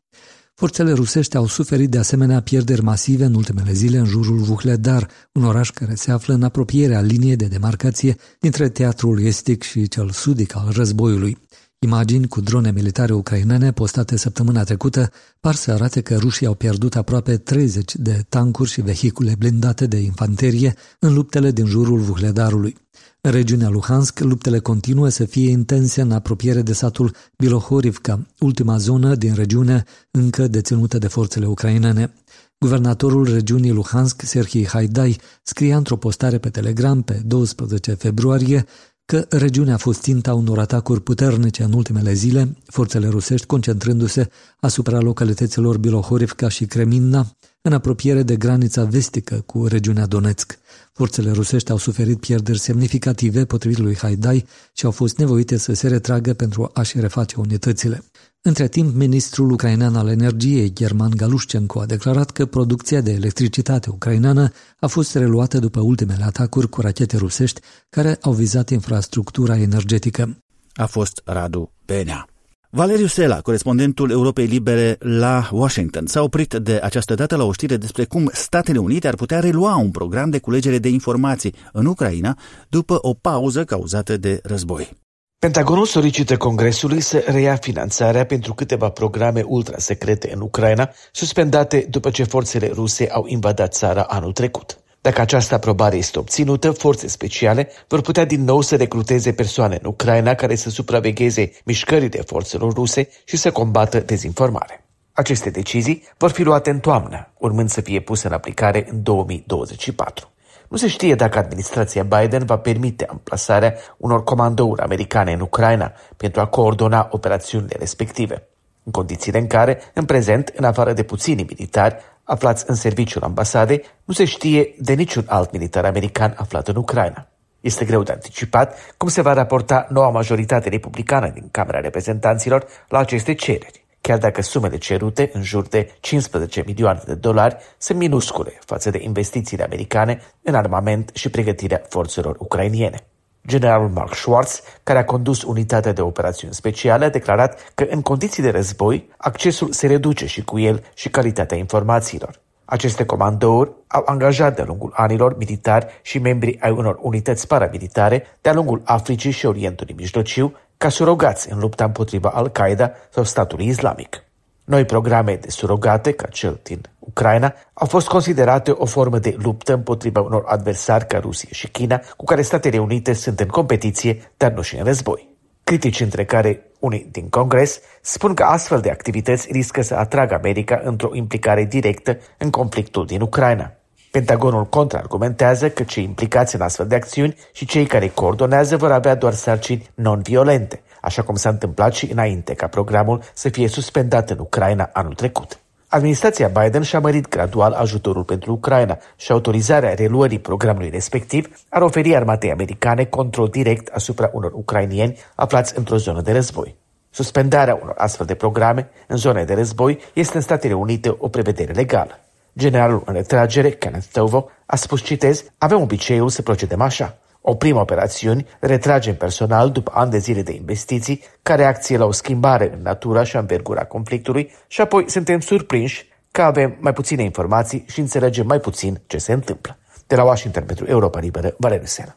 Forțele 0.54 0.92
rusești 0.92 1.36
au 1.36 1.46
suferit 1.46 1.90
de 1.90 1.98
asemenea 1.98 2.42
pierderi 2.42 2.82
masive 2.82 3.24
în 3.24 3.34
ultimele 3.34 3.72
zile 3.72 3.98
în 3.98 4.04
jurul 4.04 4.38
Vuhledar, 4.38 5.08
un 5.32 5.44
oraș 5.44 5.70
care 5.70 5.94
se 5.94 6.10
află 6.10 6.34
în 6.34 6.42
apropierea 6.42 7.00
liniei 7.00 7.36
de 7.36 7.46
demarcație 7.46 8.16
dintre 8.40 8.68
teatrul 8.68 9.22
estic 9.22 9.62
și 9.62 9.88
cel 9.88 10.10
sudic 10.10 10.56
al 10.56 10.68
războiului. 10.70 11.38
Imagini 11.84 12.28
cu 12.28 12.40
drone 12.40 12.70
militare 12.70 13.12
ucrainene 13.12 13.72
postate 13.72 14.16
săptămâna 14.16 14.64
trecută 14.64 15.10
par 15.40 15.54
să 15.54 15.70
arate 15.70 16.00
că 16.00 16.16
rușii 16.16 16.46
au 16.46 16.54
pierdut 16.54 16.96
aproape 16.96 17.36
30 17.36 17.94
de 17.96 18.24
tancuri 18.28 18.70
și 18.70 18.80
vehicule 18.80 19.34
blindate 19.38 19.86
de 19.86 19.96
infanterie 19.96 20.74
în 20.98 21.14
luptele 21.14 21.50
din 21.50 21.66
jurul 21.66 21.98
Vuhledarului. 21.98 22.76
În 23.20 23.30
regiunea 23.30 23.68
Luhansk, 23.68 24.18
luptele 24.20 24.58
continuă 24.58 25.08
să 25.08 25.24
fie 25.24 25.50
intense 25.50 26.00
în 26.00 26.12
apropiere 26.12 26.62
de 26.62 26.72
satul 26.72 27.14
Bilohorivka, 27.36 28.26
ultima 28.38 28.76
zonă 28.76 29.14
din 29.14 29.34
regiune 29.34 29.84
încă 30.10 30.48
deținută 30.48 30.98
de 30.98 31.08
forțele 31.08 31.46
ucrainene. 31.46 32.12
Guvernatorul 32.58 33.32
regiunii 33.32 33.70
Luhansk, 33.70 34.22
Serhii 34.24 34.66
Haidai, 34.66 35.20
scria 35.42 35.76
într-o 35.76 35.96
postare 35.96 36.38
pe 36.38 36.50
Telegram 36.50 37.02
pe 37.02 37.22
12 37.24 37.92
februarie 37.92 38.66
că 39.04 39.26
regiunea 39.28 39.74
a 39.74 39.76
fost 39.76 40.00
ținta 40.00 40.34
unor 40.34 40.58
atacuri 40.58 41.02
puternice 41.02 41.62
în 41.62 41.72
ultimele 41.72 42.12
zile, 42.12 42.56
forțele 42.66 43.08
rusești 43.08 43.46
concentrându-se 43.46 44.28
asupra 44.60 45.00
localităților 45.00 45.78
Bilohorivka 45.78 46.48
și 46.48 46.64
Kreminna, 46.64 47.36
în 47.62 47.72
apropiere 47.72 48.22
de 48.22 48.36
granița 48.36 48.84
vestică 48.84 49.42
cu 49.46 49.66
regiunea 49.66 50.06
Donetsk. 50.06 50.58
Forțele 50.92 51.30
rusești 51.30 51.70
au 51.70 51.76
suferit 51.76 52.20
pierderi 52.20 52.58
semnificative 52.58 53.44
potrivit 53.44 53.78
lui 53.78 53.96
Haidai 53.96 54.46
și 54.72 54.84
au 54.84 54.90
fost 54.90 55.18
nevoite 55.18 55.56
să 55.56 55.72
se 55.72 55.88
retragă 55.88 56.32
pentru 56.32 56.70
a-și 56.72 57.00
reface 57.00 57.36
unitățile. 57.38 58.02
Între 58.44 58.68
timp, 58.68 58.94
ministrul 58.94 59.50
ucrainean 59.50 59.96
al 59.96 60.08
energiei, 60.08 60.72
German 60.72 61.10
Galușcenko, 61.16 61.80
a 61.80 61.86
declarat 61.86 62.30
că 62.30 62.46
producția 62.46 63.00
de 63.00 63.12
electricitate 63.12 63.90
ucraineană 63.90 64.52
a 64.80 64.86
fost 64.86 65.14
reluată 65.14 65.58
după 65.58 65.80
ultimele 65.80 66.24
atacuri 66.24 66.68
cu 66.68 66.80
rachete 66.80 67.16
rusești 67.16 67.60
care 67.90 68.18
au 68.20 68.32
vizat 68.32 68.70
infrastructura 68.70 69.56
energetică. 69.56 70.36
A 70.74 70.86
fost 70.86 71.22
Radu 71.24 71.72
Benea. 71.86 72.26
Valeriu 72.70 73.06
Sela, 73.06 73.40
corespondentul 73.40 74.10
Europei 74.10 74.46
Libere 74.46 74.96
la 74.98 75.48
Washington, 75.52 76.06
s-a 76.06 76.22
oprit 76.22 76.54
de 76.54 76.80
această 76.82 77.14
dată 77.14 77.36
la 77.36 77.44
o 77.44 77.52
știre 77.52 77.76
despre 77.76 78.04
cum 78.04 78.30
Statele 78.32 78.78
Unite 78.78 79.08
ar 79.08 79.14
putea 79.14 79.40
relua 79.40 79.76
un 79.76 79.90
program 79.90 80.30
de 80.30 80.38
culegere 80.38 80.78
de 80.78 80.88
informații 80.88 81.54
în 81.72 81.86
Ucraina 81.86 82.38
după 82.68 82.98
o 83.00 83.14
pauză 83.14 83.64
cauzată 83.64 84.16
de 84.16 84.40
război. 84.42 85.00
Pentagonul 85.42 85.86
solicită 85.86 86.36
Congresului 86.36 87.00
să 87.00 87.24
reia 87.26 87.56
finanțarea 87.56 88.24
pentru 88.24 88.54
câteva 88.54 88.88
programe 88.88 89.42
ultrasecrete 89.46 90.32
în 90.34 90.40
Ucraina, 90.40 90.90
suspendate 91.12 91.86
după 91.90 92.10
ce 92.10 92.24
forțele 92.24 92.70
ruse 92.74 93.08
au 93.10 93.24
invadat 93.26 93.74
țara 93.74 94.02
anul 94.02 94.32
trecut. 94.32 94.78
Dacă 95.00 95.20
această 95.20 95.54
aprobare 95.54 95.96
este 95.96 96.18
obținută, 96.18 96.70
forțe 96.70 97.08
speciale 97.08 97.68
vor 97.88 98.00
putea 98.00 98.24
din 98.24 98.44
nou 98.44 98.60
să 98.60 98.76
recruteze 98.76 99.32
persoane 99.32 99.78
în 99.82 99.88
Ucraina 99.88 100.34
care 100.34 100.54
să 100.54 100.70
supravegheze 100.70 101.52
mișcările 101.64 102.20
forțelor 102.20 102.72
ruse 102.72 103.08
și 103.24 103.36
să 103.36 103.50
combată 103.50 104.00
dezinformare. 104.00 104.84
Aceste 105.12 105.50
decizii 105.50 106.02
vor 106.18 106.30
fi 106.30 106.42
luate 106.42 106.70
în 106.70 106.80
toamnă, 106.80 107.32
urmând 107.38 107.70
să 107.70 107.80
fie 107.80 108.00
puse 108.00 108.26
în 108.26 108.32
aplicare 108.32 108.86
în 108.90 109.02
2024. 109.02 110.31
Nu 110.72 110.78
se 110.78 110.88
știe 110.88 111.14
dacă 111.14 111.38
administrația 111.38 112.02
Biden 112.02 112.44
va 112.44 112.58
permite 112.58 113.06
amplasarea 113.06 113.74
unor 113.96 114.24
comandouri 114.24 114.82
americane 114.82 115.32
în 115.32 115.40
Ucraina 115.40 115.92
pentru 116.16 116.40
a 116.40 116.46
coordona 116.46 117.08
operațiunile 117.10 117.76
respective, 117.78 118.48
în 118.82 118.92
condițiile 118.92 119.38
în 119.38 119.46
care, 119.46 119.80
în 119.94 120.04
prezent, 120.04 120.52
în 120.56 120.64
afară 120.64 120.92
de 120.92 121.02
puțini 121.02 121.46
militari 121.48 121.96
aflați 122.24 122.64
în 122.66 122.74
serviciul 122.74 123.22
ambasadei, 123.22 123.84
nu 124.04 124.14
se 124.14 124.24
știe 124.24 124.74
de 124.78 124.92
niciun 124.92 125.24
alt 125.28 125.52
militar 125.52 125.84
american 125.84 126.34
aflat 126.36 126.68
în 126.68 126.76
Ucraina. 126.76 127.26
Este 127.60 127.84
greu 127.84 128.02
de 128.02 128.12
anticipat 128.12 128.94
cum 128.96 129.08
se 129.08 129.22
va 129.22 129.32
raporta 129.32 129.86
noua 129.90 130.10
majoritate 130.10 130.68
republicană 130.68 131.28
din 131.28 131.48
Camera 131.50 131.80
Reprezentanților 131.80 132.66
la 132.88 132.98
aceste 132.98 133.34
cereri 133.34 133.81
chiar 134.02 134.18
dacă 134.18 134.42
sumele 134.42 134.78
cerute, 134.78 135.30
în 135.32 135.42
jur 135.42 135.66
de 135.66 135.90
15 136.00 136.62
milioane 136.66 137.00
de 137.06 137.14
dolari, 137.14 137.56
sunt 137.78 137.98
minuscule 137.98 138.58
față 138.64 138.90
de 138.90 138.98
investițiile 139.02 139.64
americane 139.64 140.20
în 140.42 140.54
armament 140.54 141.10
și 141.14 141.28
pregătirea 141.28 141.82
forțelor 141.88 142.36
ucrainiene. 142.38 143.06
Generalul 143.46 143.88
Mark 143.88 144.14
Schwartz, 144.14 144.62
care 144.82 144.98
a 144.98 145.04
condus 145.04 145.42
unitatea 145.42 145.92
de 145.92 146.00
operațiuni 146.00 146.54
speciale, 146.54 147.04
a 147.04 147.10
declarat 147.10 147.72
că 147.74 147.86
în 147.90 148.02
condiții 148.02 148.42
de 148.42 148.50
război, 148.50 149.08
accesul 149.16 149.72
se 149.72 149.86
reduce 149.86 150.26
și 150.26 150.44
cu 150.44 150.58
el 150.58 150.84
și 150.94 151.08
calitatea 151.08 151.56
informațiilor. 151.56 152.40
Aceste 152.64 153.04
comandouri 153.04 153.70
au 153.86 154.02
angajat 154.06 154.54
de-a 154.54 154.64
lungul 154.64 154.92
anilor 154.94 155.36
militari 155.36 155.86
și 156.02 156.18
membri 156.18 156.58
ai 156.60 156.70
unor 156.70 156.98
unități 157.00 157.46
paramilitare 157.46 158.24
de-a 158.40 158.52
lungul 158.52 158.82
Africii 158.84 159.30
și 159.30 159.46
Orientului 159.46 159.94
Mijlociu 159.98 160.52
ca 160.76 160.88
surogați 160.88 161.52
în 161.52 161.58
lupta 161.58 161.84
împotriva 161.84 162.28
Al-Qaeda 162.28 162.92
sau 163.10 163.24
statului 163.24 163.66
islamic. 163.66 164.24
Noi 164.64 164.84
programe 164.84 165.34
de 165.36 165.50
surogate, 165.50 166.12
ca 166.12 166.26
cel 166.26 166.60
din 166.62 166.80
Ucraina, 166.98 167.54
au 167.72 167.86
fost 167.86 168.08
considerate 168.08 168.70
o 168.70 168.84
formă 168.84 169.18
de 169.18 169.36
luptă 169.38 169.72
împotriva 169.72 170.20
unor 170.20 170.44
adversari 170.46 171.06
ca 171.06 171.18
Rusia 171.18 171.48
și 171.52 171.68
China, 171.68 172.00
cu 172.16 172.24
care 172.24 172.42
Statele 172.42 172.78
Unite 172.78 173.12
sunt 173.12 173.40
în 173.40 173.48
competiție, 173.48 174.32
dar 174.36 174.52
nu 174.52 174.62
și 174.62 174.76
în 174.76 174.84
război. 174.84 175.31
Critici 175.72 176.00
între 176.00 176.24
care 176.24 176.62
unii 176.78 177.08
din 177.10 177.28
Congres 177.28 177.80
spun 178.00 178.34
că 178.34 178.42
astfel 178.42 178.80
de 178.80 178.90
activități 178.90 179.52
riscă 179.52 179.82
să 179.82 179.94
atragă 179.94 180.34
America 180.34 180.80
într-o 180.84 181.10
implicare 181.12 181.64
directă 181.64 182.18
în 182.38 182.50
conflictul 182.50 183.06
din 183.06 183.20
Ucraina. 183.20 183.72
Pentagonul 184.10 184.66
contraargumentează 184.66 185.70
că 185.70 185.82
cei 185.82 186.04
implicați 186.04 186.54
în 186.54 186.60
astfel 186.60 186.86
de 186.86 186.94
acțiuni 186.94 187.36
și 187.52 187.66
cei 187.66 187.86
care 187.86 188.08
coordonează 188.08 188.76
vor 188.76 188.92
avea 188.92 189.14
doar 189.14 189.32
sarcini 189.32 189.90
non-violente, 189.94 190.82
așa 191.00 191.22
cum 191.22 191.34
s-a 191.34 191.48
întâmplat 191.48 191.92
și 191.92 192.12
înainte 192.12 192.54
ca 192.54 192.66
programul 192.66 193.22
să 193.34 193.48
fie 193.48 193.68
suspendat 193.68 194.30
în 194.30 194.38
Ucraina 194.38 194.90
anul 194.92 195.14
trecut. 195.14 195.61
Administrația 195.94 196.48
Biden 196.48 196.82
și-a 196.82 197.00
mărit 197.00 197.28
gradual 197.28 197.72
ajutorul 197.72 198.24
pentru 198.24 198.52
Ucraina 198.52 198.98
și 199.16 199.32
autorizarea 199.32 199.94
reluării 199.94 200.38
programului 200.38 200.90
respectiv 200.90 201.64
ar 201.68 201.82
oferi 201.82 202.16
armatei 202.16 202.50
americane 202.50 203.04
control 203.04 203.48
direct 203.48 203.94
asupra 203.94 204.30
unor 204.32 204.52
ucrainieni 204.54 205.18
aflați 205.34 205.78
într-o 205.78 205.96
zonă 205.96 206.20
de 206.20 206.32
război. 206.32 206.76
Suspendarea 207.10 207.78
unor 207.82 207.94
astfel 207.96 208.26
de 208.26 208.34
programe 208.34 208.90
în 209.06 209.16
zone 209.16 209.44
de 209.44 209.54
război 209.54 209.98
este 210.12 210.36
în 210.36 210.42
Statele 210.42 210.74
Unite 210.74 211.14
o 211.18 211.28
prevedere 211.28 211.72
legală. 211.72 212.18
Generalul 212.58 213.02
în 213.06 213.14
retragere, 213.14 213.70
Kenneth 213.70 214.06
Tovo, 214.12 214.48
a 214.66 214.76
spus, 214.76 215.02
citez, 215.02 215.44
avem 215.58 215.80
obiceiul 215.80 216.28
să 216.28 216.42
procedăm 216.42 216.80
așa. 216.80 217.18
Oprim 217.44 217.76
operațiuni, 217.76 218.46
retragem 218.60 219.14
personal 219.14 219.70
după 219.70 219.92
ani 219.94 220.10
de 220.10 220.18
zile 220.18 220.42
de 220.42 220.52
investiții, 220.52 221.22
ca 221.42 221.54
reacție 221.54 221.96
la 221.96 222.04
o 222.04 222.12
schimbare 222.12 222.72
în 222.72 222.82
natura 222.82 223.22
și 223.22 223.36
învergura 223.36 223.84
conflictului 223.84 224.50
și 224.66 224.80
apoi 224.80 225.10
suntem 225.10 225.40
surprinși 225.40 226.06
că 226.30 226.42
avem 226.42 226.76
mai 226.80 226.92
puține 226.92 227.22
informații 227.22 227.84
și 227.88 228.00
înțelegem 228.00 228.46
mai 228.46 228.60
puțin 228.60 229.00
ce 229.06 229.18
se 229.18 229.32
întâmplă. 229.32 229.78
De 230.06 230.16
la 230.16 230.24
Washington 230.24 230.64
pentru 230.64 230.84
Europa 230.88 231.18
Liberă, 231.18 231.54
Valeriu 231.58 231.86
Sena. 231.86 232.16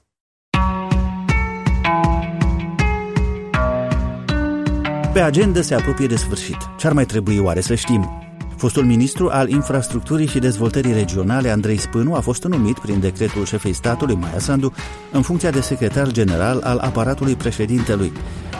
Pe 5.13 5.21
agenda 5.21 5.61
se 5.61 5.75
apropie 5.75 6.07
de 6.07 6.15
sfârșit. 6.15 6.57
Ce 6.77 6.87
ar 6.87 6.93
mai 6.93 7.05
trebui 7.05 7.39
oare 7.39 7.61
să 7.61 7.75
știm? 7.75 8.34
Fostul 8.57 8.83
ministru 8.83 9.29
al 9.31 9.49
Infrastructurii 9.49 10.27
și 10.27 10.39
Dezvoltării 10.39 10.93
Regionale, 10.93 11.49
Andrei 11.49 11.77
Spânu, 11.77 12.13
a 12.13 12.19
fost 12.19 12.43
numit 12.43 12.79
prin 12.79 12.99
decretul 12.99 13.45
șefei 13.45 13.73
statului, 13.73 14.15
Maia 14.15 14.39
Sandu, 14.39 14.73
în 15.11 15.21
funcția 15.21 15.49
de 15.49 15.61
secretar 15.61 16.11
general 16.11 16.61
al 16.63 16.77
aparatului 16.77 17.35
președintelui. 17.35 18.11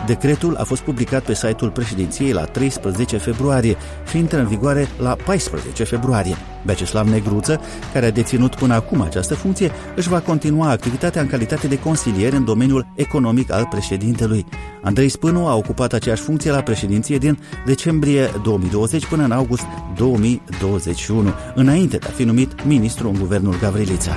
Decretul 0.06 0.56
a 0.56 0.64
fost 0.64 0.82
publicat 0.82 1.24
pe 1.24 1.34
site-ul 1.34 1.72
președinției 1.72 2.32
la 2.32 2.44
13 2.44 3.18
februarie 3.18 3.76
și 4.10 4.18
intră 4.18 4.40
în 4.40 4.48
vigoare 4.48 4.88
la 5.00 5.16
14 5.26 5.84
februarie. 5.84 6.36
Beceslav 6.66 7.08
Negruță, 7.08 7.62
care 7.94 8.06
a 8.06 8.12
deținut 8.12 8.56
până 8.56 8.74
acum 8.74 9.02
această 9.02 9.34
funcție, 9.34 9.72
își 9.96 10.10
va 10.10 10.20
continua 10.20 10.70
activitatea 10.70 11.22
în 11.22 11.28
calitate 11.28 11.68
de 11.68 11.80
consilier 11.80 12.34
în 12.34 12.46
domeniul 12.46 12.88
economic 12.96 13.52
al 13.52 13.68
președintelui. 13.70 14.46
Andrei 14.82 15.10
Spânu 15.10 15.48
a 15.48 15.56
ocupat 15.56 15.94
aceeași 15.94 16.22
funcție 16.22 16.52
la 16.52 16.62
președinție 16.62 17.18
din 17.18 17.40
decembrie 17.66 18.30
2020 18.44 19.06
până 19.06 19.24
în 19.24 19.32
august 19.32 19.66
2021, 19.96 21.34
înainte 21.56 21.98
de 21.98 22.08
a 22.08 22.12
fi 22.12 22.24
numit 22.24 22.66
ministru 22.66 23.08
în 23.08 23.20
guvernul 23.20 23.58
Gavrilița. 23.60 24.16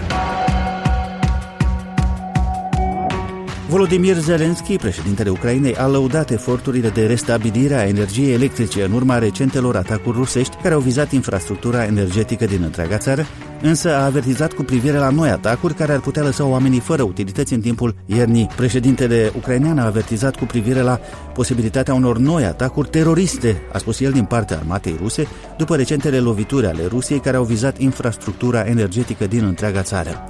Volodymyr 3.68 4.16
Zelensky, 4.16 4.76
președintele 4.76 5.30
Ucrainei, 5.30 5.76
a 5.76 5.86
lăudat 5.86 6.30
eforturile 6.30 6.88
de 6.88 7.06
restabilire 7.06 7.74
a 7.74 7.86
energiei 7.86 8.32
electrice 8.32 8.84
în 8.84 8.92
urma 8.92 9.18
recentelor 9.18 9.76
atacuri 9.76 10.16
rusești 10.16 10.56
care 10.62 10.74
au 10.74 10.80
vizat 10.80 11.12
infrastructura 11.12 11.84
energetică 11.84 12.44
din 12.44 12.62
întreaga 12.62 12.96
țară, 12.96 13.26
însă 13.62 13.94
a 13.94 14.04
avertizat 14.04 14.52
cu 14.52 14.62
privire 14.62 14.96
la 14.96 15.10
noi 15.10 15.30
atacuri 15.30 15.74
care 15.74 15.92
ar 15.92 16.00
putea 16.00 16.22
lăsa 16.22 16.44
oamenii 16.44 16.80
fără 16.80 17.02
utilități 17.02 17.52
în 17.52 17.60
timpul 17.60 17.94
iernii. 18.06 18.48
Președintele 18.56 19.32
ucrainean 19.36 19.78
a 19.78 19.84
avertizat 19.84 20.36
cu 20.36 20.44
privire 20.44 20.80
la 20.80 21.00
posibilitatea 21.34 21.94
unor 21.94 22.18
noi 22.18 22.44
atacuri 22.44 22.88
teroriste, 22.88 23.62
a 23.72 23.78
spus 23.78 24.00
el 24.00 24.12
din 24.12 24.24
partea 24.24 24.56
armatei 24.56 24.96
ruse, 25.00 25.26
după 25.58 25.76
recentele 25.76 26.18
lovituri 26.18 26.66
ale 26.66 26.86
Rusiei 26.86 27.20
care 27.20 27.36
au 27.36 27.44
vizat 27.44 27.78
infrastructura 27.78 28.60
energetică 28.60 29.26
din 29.26 29.44
întreaga 29.44 29.82
țară. 29.82 30.28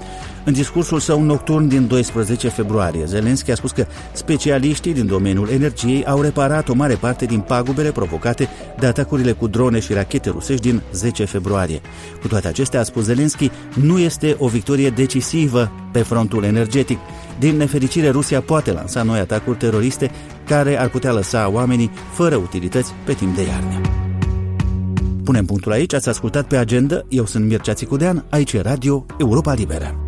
În 0.48 0.54
discursul 0.54 1.00
său 1.00 1.22
nocturn 1.22 1.68
din 1.68 1.86
12 1.86 2.48
februarie, 2.48 3.04
Zelenski 3.04 3.50
a 3.50 3.54
spus 3.54 3.70
că 3.70 3.86
specialiștii 4.12 4.92
din 4.92 5.06
domeniul 5.06 5.48
energiei 5.48 6.04
au 6.04 6.20
reparat 6.20 6.68
o 6.68 6.74
mare 6.74 6.94
parte 6.94 7.24
din 7.24 7.40
pagubele 7.40 7.92
provocate 7.92 8.48
de 8.78 8.86
atacurile 8.86 9.32
cu 9.32 9.46
drone 9.46 9.80
și 9.80 9.92
rachete 9.92 10.30
rusești 10.30 10.62
din 10.70 10.82
10 10.92 11.24
februarie. 11.24 11.80
Cu 12.20 12.28
toate 12.28 12.48
acestea, 12.48 12.80
a 12.80 12.82
spus 12.82 13.04
Zelenski, 13.04 13.50
nu 13.74 13.98
este 13.98 14.36
o 14.38 14.48
victorie 14.48 14.90
decisivă 14.90 15.72
pe 15.92 16.02
frontul 16.02 16.44
energetic. 16.44 16.98
Din 17.38 17.56
nefericire, 17.56 18.08
Rusia 18.10 18.40
poate 18.40 18.72
lansa 18.72 19.02
noi 19.02 19.18
atacuri 19.18 19.56
teroriste 19.56 20.10
care 20.46 20.80
ar 20.80 20.88
putea 20.88 21.12
lăsa 21.12 21.50
oamenii 21.52 21.90
fără 22.12 22.36
utilități 22.36 22.92
pe 23.04 23.12
timp 23.12 23.36
de 23.36 23.42
iarnă. 23.42 23.80
Punem 25.24 25.44
punctul 25.44 25.72
aici, 25.72 25.94
ați 25.94 26.08
ascultat 26.08 26.46
pe 26.46 26.56
agenda, 26.56 27.02
eu 27.08 27.26
sunt 27.26 27.44
Mircea 27.44 27.72
Țicudean, 27.72 28.24
aici 28.30 28.52
e 28.52 28.60
Radio 28.60 29.06
Europa 29.18 29.52
Liberă. 29.52 30.07